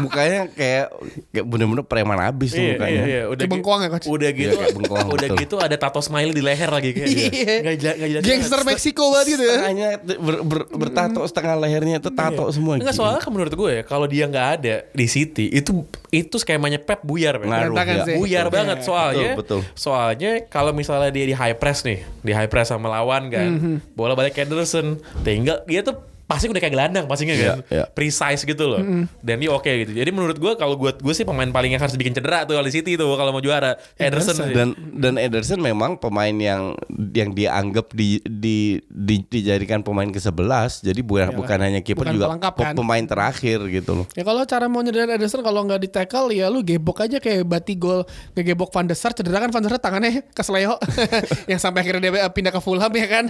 Mukanya 0.00 0.40
kayak 0.48 0.86
kayak 1.30 1.44
bener-bener 1.44 1.82
preman 1.82 2.18
abis 2.20 2.50
tuh 2.50 2.60
iya, 2.60 2.72
mukanya. 2.74 2.92
iya, 2.94 3.04
iya. 3.04 3.22
Udah 3.24 3.38
Kayak 3.38 3.52
bengkoang 3.52 3.80
ya, 3.80 3.88
Coach? 3.88 4.06
Udah 4.06 4.30
gitu. 4.30 4.54
Iya, 4.54 4.66
bengkoang, 4.72 5.08
udah 5.08 5.28
betul. 5.28 5.38
gitu 5.38 5.54
ada 5.58 5.76
tato 5.76 6.00
smiley 6.00 6.30
di 6.30 6.40
leher 6.40 6.68
lagi 6.68 6.90
kayak. 6.92 7.08
Iya. 7.08 7.72
Jelas, 7.74 7.94
nggak 7.96 8.10
jelas. 8.10 8.22
Gangster 8.22 8.60
Meksiko 8.62 9.04
banget 9.10 9.26
gitu 9.28 9.42
ya. 9.42 9.52
Setengahnya 9.52 9.88
ber- 10.00 10.42
ber- 10.42 10.68
bertato 10.70 11.20
setengah 11.22 11.54
lehernya 11.58 11.96
itu 11.98 12.10
tato 12.10 12.44
semua. 12.48 12.74
Enggak 12.76 12.92
Gila. 12.92 13.00
soalnya 13.00 13.20
kan 13.20 13.30
menurut 13.30 13.54
gue 13.54 13.70
ya, 13.70 13.82
kalau 13.82 14.06
dia 14.06 14.24
nggak 14.24 14.48
ada 14.56 14.74
di 14.88 15.06
City 15.06 15.46
itu 15.48 15.70
itu 16.08 16.36
skemanya 16.36 16.78
Pep 16.78 17.02
buyar. 17.02 17.36
Ngaruh, 17.38 17.74
ya. 17.74 18.04
sih. 18.04 18.16
Buyar 18.16 18.46
Betul. 18.46 18.56
banget 18.56 18.78
Iya. 18.78 18.86
soalnya. 18.86 19.30
Betul, 19.34 19.60
betul. 19.60 19.60
Soalnya 19.74 20.30
kalau 20.46 20.72
misalnya 20.72 21.08
dia 21.08 21.24
di 21.24 21.34
high 21.34 21.54
press 21.54 21.82
nih, 21.82 22.02
di 22.20 22.32
high 22.32 22.48
press 22.48 22.68
sama 22.68 22.88
lawan 22.88 23.28
kan, 23.28 23.48
Mhm. 23.50 23.74
bola 23.92 24.12
balik 24.12 24.32
ke 24.32 24.42
Ederson, 24.42 24.96
tinggal 25.20 25.62
dia 25.64 25.80
tuh 25.80 25.96
pasti 26.28 26.44
udah 26.44 26.60
kayak 26.60 26.74
gelandang 26.76 27.08
pastinya 27.08 27.32
kan, 27.32 27.40
Iya, 27.40 27.54
iya. 27.72 27.84
precise 27.88 28.44
gitu 28.44 28.68
loh. 28.68 28.78
Mhm. 28.78 29.08
Dan 29.18 29.40
dia 29.40 29.48
oke 29.48 29.64
gitu. 29.64 29.96
Jadi 29.96 30.10
menurut 30.12 30.36
gue 30.36 30.52
kalau 30.54 30.76
gue 30.76 30.92
gue 30.92 31.14
sih 31.16 31.24
pemain 31.24 31.48
paling 31.48 31.72
yang 31.72 31.80
harus 31.80 31.96
bikin 31.96 32.12
cedera 32.12 32.44
tuh 32.44 32.52
kalau 32.52 32.62
di 32.62 32.74
City 32.74 32.94
tuh 32.94 33.08
kalau 33.10 33.32
mau 33.32 33.40
juara 33.40 33.80
Ederson. 33.96 34.36
sih. 34.36 34.52
dan 34.52 34.68
dan 34.92 35.16
Ederson 35.16 35.56
memang 35.56 35.96
pemain 35.96 36.30
yang 36.30 36.76
yang 37.10 37.32
dia 37.32 37.56
anggap 37.56 37.90
di, 37.90 38.20
di, 38.20 38.76
di 38.84 39.24
dijadikan 39.24 39.80
pemain 39.80 40.04
ke-11 40.06 40.84
jadi 40.84 41.00
bukan 41.00 41.32
bukan 41.32 41.58
hanya 41.58 41.80
kiper 41.80 42.04
juga 42.06 42.36
kan? 42.36 42.76
pemain 42.76 43.00
terakhir 43.00 43.64
gitu 43.66 43.96
loh. 43.96 44.06
Ya 44.12 44.20
kalau 44.20 44.44
cara 44.44 44.68
mau 44.68 44.84
nyederan 44.84 45.08
Ederson 45.08 45.40
kalau 45.40 45.64
nggak 45.64 45.80
di 45.80 45.88
tackle 45.88 46.28
ya 46.30 46.46
lu 46.46 46.60
gebok 46.60 47.02
aja 47.02 47.16
kayak 47.16 47.48
Batigol 47.48 48.04
ngegebok 48.34 48.68
Van 48.68 48.84
der 48.84 48.94
Sar 48.94 49.16
cedera 49.16 49.40
kan 49.40 49.48
Van 49.48 49.64
der 49.64 49.72
Sar 49.72 49.80
tangannya 49.80 50.28
ke 50.28 50.42
Sleo 50.44 50.76
yang 51.50 51.56
sampai 51.56 51.80
akhirnya 51.80 52.04
dia 52.04 52.28
pindah 52.28 52.52
ke 52.52 52.60
Fulham 52.60 52.92
ya 52.92 53.06
kan 53.08 53.24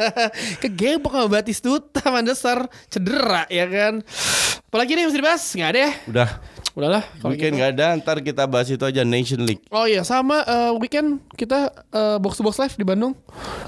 kegebok 0.62 1.12
sama 1.12 1.28
Batistuta 1.30 2.00
Van 2.06 2.24
der 2.24 2.29
Sar 2.32 2.60
cedera 2.86 3.44
ya 3.46 3.64
kan 3.64 4.02
apalagi 4.64 4.94
nih 4.94 5.02
yang 5.02 5.10
mesti 5.10 5.20
dibahas 5.20 5.42
nggak 5.50 5.70
ada 5.70 5.80
ya 5.80 5.92
Udah 6.06 6.30
udahlah 6.70 7.02
kalau 7.18 7.34
weekend 7.34 7.50
gitu. 7.50 7.58
nggak 7.58 7.70
ada 7.74 7.86
ntar 7.98 8.22
kita 8.22 8.46
bahas 8.46 8.70
itu 8.70 8.78
aja 8.80 9.02
Nation 9.02 9.42
League. 9.42 9.58
Oh 9.68 9.84
iya 9.84 10.06
sama 10.06 10.46
eh, 10.46 10.70
weekend 10.78 11.18
kita 11.34 11.66
eh, 11.90 12.16
box 12.16 12.38
to 12.38 12.46
box 12.46 12.56
live 12.56 12.70
di 12.72 12.86
Bandung 12.86 13.10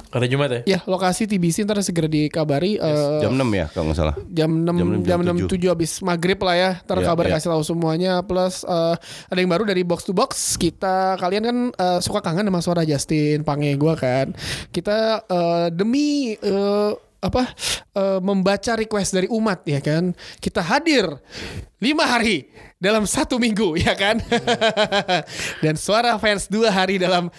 Hari 0.08 0.30
Jumat 0.30 0.62
ya. 0.62 0.78
ya 0.78 0.80
lokasi 0.86 1.26
TBC 1.26 1.66
ntar 1.66 1.82
segera 1.82 2.06
dikabari 2.06 2.78
eh, 2.78 3.18
Jam 3.18 3.34
6 3.34 3.42
ya 3.50 3.66
kalau 3.68 3.90
nggak 3.90 3.98
salah. 3.98 4.14
jam 4.30 4.50
6 4.54 4.62
Jam 4.62 4.76
jam, 5.02 5.18
enam, 5.18 5.34
jam 5.34 5.50
6 5.50 5.50
7 5.50 5.72
habis 5.74 5.92
maghrib 5.98 6.38
lah 6.38 6.54
ya. 6.54 6.70
Ntar 6.78 6.96
Iya, 6.96 7.06
kabar 7.10 7.24
iya. 7.26 7.32
kasih 7.34 7.48
tahu 7.50 7.62
semuanya 7.66 8.12
plus 8.22 8.62
eh, 8.62 8.94
ada 9.26 9.38
yang 9.40 9.50
baru 9.50 9.64
dari 9.66 9.82
box 9.82 10.06
to 10.06 10.14
box. 10.14 10.54
Kita 10.54 11.18
kalian 11.18 11.42
kan 11.42 11.56
eh, 11.74 11.98
suka 11.98 12.22
kangen 12.22 12.46
sama 12.46 12.62
suara 12.62 12.86
Justin 12.86 13.42
Pange 13.42 13.74
gua 13.74 13.98
kan. 13.98 14.30
Kita 14.70 15.26
eh, 15.26 15.66
demi 15.74 16.38
eh, 16.38 16.90
apa 17.22 17.54
eh, 17.94 18.18
membaca 18.18 18.74
request 18.74 19.14
dari 19.14 19.30
umat 19.30 19.62
ya 19.62 19.78
kan. 19.78 20.10
Kita 20.42 20.58
hadir 20.58 21.06
lima 21.78 22.02
hari 22.02 22.50
dalam 22.82 23.06
satu 23.06 23.38
minggu 23.38 23.78
ya 23.78 23.94
kan? 23.94 24.18
Dan 25.64 25.78
suara 25.78 26.18
fans 26.18 26.50
dua 26.50 26.74
hari 26.74 26.98
dalam 26.98 27.30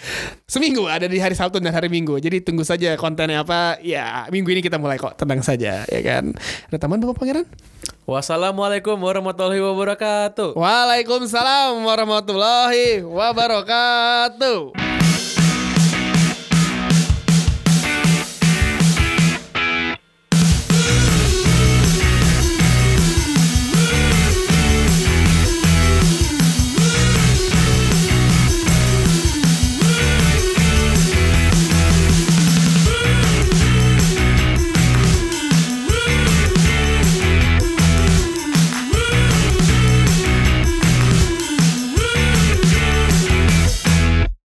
seminggu 0.47 0.87
ada 0.87 1.03
di 1.03 1.19
hari 1.19 1.35
Sabtu 1.35 1.59
dan 1.59 1.75
hari 1.75 1.91
Minggu. 1.91 2.15
Jadi 2.15 2.39
tunggu 2.39 2.63
saja 2.63 2.95
kontennya 2.95 3.43
apa. 3.43 3.75
Ya 3.83 4.23
minggu 4.31 4.55
ini 4.55 4.63
kita 4.63 4.79
mulai 4.79 4.95
kok 4.95 5.19
tenang 5.19 5.43
saja 5.43 5.83
ya 5.83 6.01
kan? 6.01 6.31
Ada 6.71 6.77
teman 6.79 7.03
bapak 7.03 7.19
pangeran? 7.19 7.45
Wassalamualaikum 8.07 8.95
warahmatullahi 8.95 9.63
wabarakatuh. 9.63 10.55
Waalaikumsalam 10.55 11.83
warahmatullahi 11.83 13.03
wabarakatuh 13.03 15.02